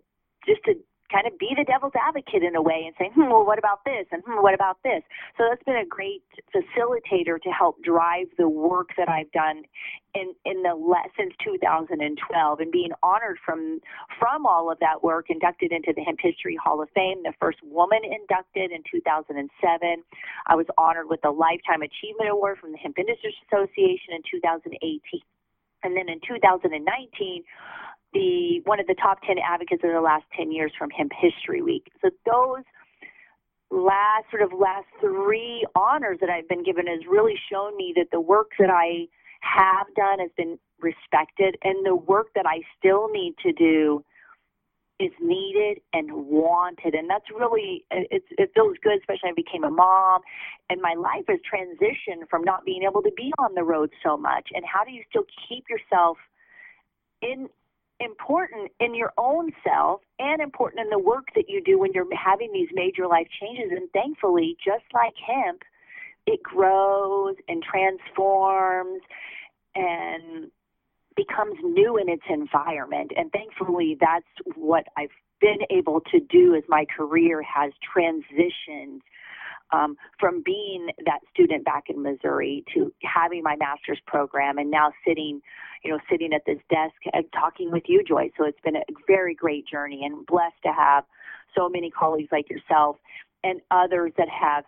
just 0.46 0.62
to 0.64 0.74
kind 1.12 1.26
of 1.26 1.38
be 1.38 1.52
the 1.56 1.64
devil's 1.64 1.92
advocate 1.94 2.42
in 2.42 2.56
a 2.56 2.62
way 2.62 2.84
and 2.86 2.94
say, 2.98 3.10
hmm, 3.14 3.28
well, 3.28 3.44
what 3.44 3.58
about 3.58 3.84
this? 3.84 4.06
And 4.10 4.22
hmm, 4.24 4.42
what 4.42 4.54
about 4.54 4.78
this? 4.82 5.02
So 5.36 5.44
that's 5.48 5.62
been 5.64 5.76
a 5.76 5.86
great 5.86 6.22
facilitator 6.54 7.40
to 7.42 7.50
help 7.50 7.82
drive 7.82 8.26
the 8.38 8.48
work 8.48 8.90
that 8.96 9.08
I've 9.08 9.30
done 9.32 9.64
in, 10.14 10.34
in 10.44 10.62
the 10.62 10.74
since 11.18 11.34
2012 11.44 12.60
and 12.60 12.72
being 12.72 12.92
honored 13.02 13.38
from, 13.44 13.80
from 14.18 14.46
all 14.46 14.70
of 14.70 14.78
that 14.80 15.02
work, 15.02 15.26
inducted 15.28 15.72
into 15.72 15.92
the 15.94 16.02
Hemp 16.02 16.18
History 16.22 16.56
Hall 16.56 16.80
of 16.82 16.88
Fame, 16.94 17.22
the 17.22 17.32
first 17.40 17.58
woman 17.62 18.00
inducted 18.04 18.70
in 18.70 18.82
2007. 18.90 19.42
I 20.46 20.54
was 20.54 20.66
honored 20.78 21.08
with 21.08 21.20
the 21.22 21.30
Lifetime 21.30 21.82
Achievement 21.82 22.30
Award 22.30 22.58
from 22.58 22.72
the 22.72 22.78
Hemp 22.78 22.98
Industry 22.98 23.34
Association 23.50 24.14
in 24.14 24.22
2018. 24.30 25.00
And 25.82 25.96
then 25.96 26.08
in 26.08 26.20
2019, 26.26 27.44
the 28.14 28.60
one 28.64 28.80
of 28.80 28.86
the 28.86 28.94
top 28.94 29.18
10 29.26 29.36
advocates 29.38 29.82
of 29.84 29.92
the 29.92 30.00
last 30.00 30.24
10 30.36 30.52
years 30.52 30.72
from 30.78 30.90
Hemp 30.90 31.12
History 31.20 31.60
Week. 31.60 31.90
So 32.00 32.10
those 32.24 32.64
last 33.70 34.30
sort 34.30 34.42
of 34.42 34.52
last 34.52 34.86
three 35.00 35.66
honors 35.74 36.18
that 36.20 36.30
I've 36.30 36.48
been 36.48 36.62
given 36.62 36.86
has 36.86 37.00
really 37.10 37.34
shown 37.50 37.76
me 37.76 37.92
that 37.96 38.06
the 38.12 38.20
work 38.20 38.52
that 38.58 38.70
I 38.70 39.06
have 39.40 39.86
done 39.96 40.20
has 40.20 40.30
been 40.36 40.58
respected 40.80 41.56
and 41.62 41.84
the 41.84 41.94
work 41.94 42.28
that 42.34 42.46
I 42.46 42.60
still 42.78 43.08
need 43.08 43.34
to 43.42 43.52
do 43.52 44.04
is 45.00 45.10
needed 45.20 45.80
and 45.92 46.08
wanted 46.12 46.94
and 46.94 47.10
that's 47.10 47.24
really 47.34 47.84
it's 47.90 48.26
it 48.38 48.52
feels 48.54 48.76
good 48.80 48.98
especially 49.00 49.30
I 49.30 49.32
became 49.34 49.64
a 49.64 49.70
mom 49.70 50.22
and 50.70 50.80
my 50.80 50.94
life 50.94 51.24
has 51.28 51.40
transitioned 51.42 52.28
from 52.30 52.44
not 52.44 52.64
being 52.64 52.84
able 52.84 53.02
to 53.02 53.10
be 53.16 53.32
on 53.38 53.54
the 53.56 53.64
road 53.64 53.90
so 54.04 54.16
much 54.16 54.50
and 54.54 54.64
how 54.64 54.84
do 54.84 54.92
you 54.92 55.02
still 55.10 55.24
keep 55.48 55.64
yourself 55.68 56.16
in 57.22 57.48
important 58.00 58.70
in 58.80 58.94
your 58.94 59.12
own 59.18 59.50
self 59.66 60.00
and 60.18 60.40
important 60.40 60.82
in 60.82 60.90
the 60.90 60.98
work 60.98 61.28
that 61.34 61.48
you 61.48 61.62
do 61.62 61.78
when 61.78 61.92
you're 61.92 62.06
having 62.16 62.52
these 62.52 62.68
major 62.72 63.06
life 63.06 63.28
changes. 63.40 63.70
And 63.70 63.88
thankfully, 63.92 64.56
just 64.64 64.84
like 64.92 65.14
hemp, 65.24 65.62
it 66.26 66.42
grows 66.42 67.36
and 67.48 67.62
transforms 67.62 69.00
and 69.74 70.50
becomes 71.16 71.56
new 71.62 71.96
in 71.96 72.08
its 72.08 72.24
environment. 72.28 73.12
And 73.16 73.30
thankfully, 73.32 73.96
that's 74.00 74.26
what 74.56 74.84
I've 74.96 75.10
been 75.40 75.58
able 75.70 76.00
to 76.12 76.20
do 76.20 76.54
as 76.54 76.62
my 76.68 76.86
career 76.96 77.42
has 77.42 77.72
transitioned 77.96 79.00
um, 79.72 79.96
from 80.18 80.42
being 80.44 80.88
that 81.04 81.20
student 81.32 81.64
back 81.64 81.84
in 81.88 82.02
Missouri 82.02 82.64
to 82.74 82.92
having 83.02 83.42
my 83.42 83.56
master's 83.56 84.00
program 84.06 84.58
and 84.58 84.70
now 84.70 84.92
sitting, 85.06 85.40
you 85.82 85.90
know, 85.90 85.98
sitting 86.10 86.32
at 86.32 86.42
this 86.46 86.58
desk 86.70 86.94
and 87.12 87.24
talking 87.32 87.70
with 87.70 87.84
you, 87.86 88.02
Joy. 88.06 88.30
So 88.38 88.44
it's 88.46 88.60
been 88.64 88.76
a 88.76 88.84
very 89.06 89.34
great 89.34 89.66
journey 89.66 90.02
and 90.04 90.24
blessed 90.26 90.62
to 90.64 90.72
have 90.72 91.04
so 91.56 91.68
many 91.68 91.90
colleagues 91.90 92.28
like 92.32 92.50
yourself 92.50 92.96
and 93.42 93.60
others 93.70 94.12
that 94.16 94.28
have 94.28 94.64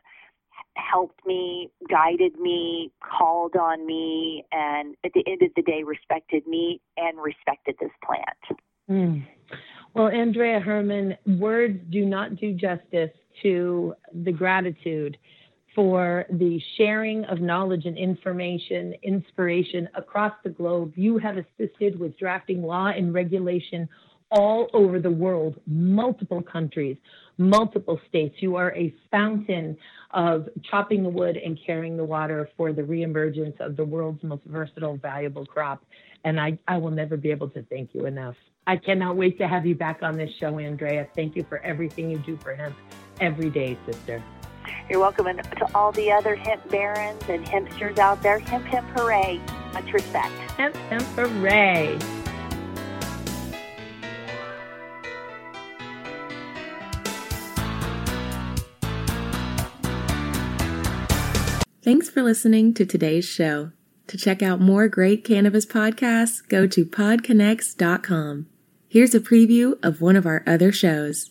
helped 0.76 1.26
me, 1.26 1.70
guided 1.88 2.38
me, 2.38 2.90
called 3.00 3.56
on 3.56 3.86
me, 3.86 4.44
and 4.52 4.94
at 5.04 5.12
the 5.14 5.24
end 5.26 5.42
of 5.42 5.50
the 5.56 5.62
day, 5.62 5.82
respected 5.82 6.46
me 6.46 6.80
and 6.96 7.18
respected 7.18 7.76
this 7.80 7.90
plant. 8.04 8.60
Mm. 8.90 9.26
Well, 9.94 10.08
Andrea 10.08 10.60
Hermann, 10.60 11.16
words 11.26 11.80
do 11.90 12.04
not 12.04 12.36
do 12.36 12.52
justice 12.52 13.10
to 13.42 13.94
the 14.12 14.32
gratitude 14.32 15.16
for 15.76 16.24
the 16.30 16.58
sharing 16.78 17.24
of 17.26 17.40
knowledge 17.40 17.84
and 17.84 17.98
information, 17.98 18.94
inspiration 19.02 19.88
across 19.94 20.32
the 20.42 20.48
globe. 20.48 20.94
You 20.96 21.18
have 21.18 21.36
assisted 21.36 22.00
with 22.00 22.18
drafting 22.18 22.62
law 22.62 22.88
and 22.88 23.12
regulation 23.12 23.86
all 24.30 24.68
over 24.72 24.98
the 24.98 25.10
world, 25.10 25.60
multiple 25.66 26.42
countries, 26.42 26.96
multiple 27.38 28.00
states. 28.08 28.36
You 28.40 28.56
are 28.56 28.74
a 28.74 28.92
fountain 29.10 29.76
of 30.12 30.48
chopping 30.68 31.02
the 31.02 31.10
wood 31.10 31.36
and 31.36 31.58
carrying 31.64 31.96
the 31.96 32.04
water 32.04 32.48
for 32.56 32.72
the 32.72 32.82
reemergence 32.82 33.60
of 33.60 33.76
the 33.76 33.84
world's 33.84 34.24
most 34.24 34.44
versatile, 34.46 34.96
valuable 34.96 35.44
crop. 35.44 35.84
And 36.24 36.40
I, 36.40 36.58
I 36.66 36.78
will 36.78 36.90
never 36.90 37.18
be 37.18 37.30
able 37.30 37.50
to 37.50 37.62
thank 37.64 37.94
you 37.94 38.06
enough. 38.06 38.34
I 38.66 38.78
cannot 38.78 39.16
wait 39.16 39.38
to 39.38 39.46
have 39.46 39.66
you 39.66 39.74
back 39.74 40.02
on 40.02 40.16
this 40.16 40.30
show, 40.40 40.58
Andrea. 40.58 41.06
Thank 41.14 41.36
you 41.36 41.44
for 41.44 41.58
everything 41.58 42.10
you 42.10 42.18
do 42.18 42.36
for 42.38 42.54
him 42.54 42.74
every 43.20 43.50
day, 43.50 43.78
sister. 43.86 44.22
You're 44.88 45.00
welcome. 45.00 45.26
And 45.26 45.42
to 45.42 45.68
all 45.74 45.92
the 45.92 46.12
other 46.12 46.36
hemp 46.36 46.68
barons 46.70 47.22
and 47.28 47.44
hempsters 47.44 47.98
out 47.98 48.22
there, 48.22 48.38
hemp, 48.38 48.66
hemp, 48.66 48.88
hooray. 48.96 49.40
Much 49.72 49.92
respect. 49.92 50.32
Hemp, 50.52 50.76
hemp, 50.76 51.04
hooray. 51.16 51.98
Thanks 61.82 62.10
for 62.10 62.20
listening 62.22 62.74
to 62.74 62.84
today's 62.84 63.24
show. 63.24 63.70
To 64.08 64.16
check 64.16 64.42
out 64.42 64.60
more 64.60 64.88
great 64.88 65.24
cannabis 65.24 65.64
podcasts, 65.64 66.46
go 66.48 66.66
to 66.66 66.84
podconnects.com. 66.84 68.46
Here's 68.88 69.14
a 69.14 69.20
preview 69.20 69.78
of 69.84 70.00
one 70.00 70.16
of 70.16 70.26
our 70.26 70.42
other 70.46 70.72
shows. 70.72 71.30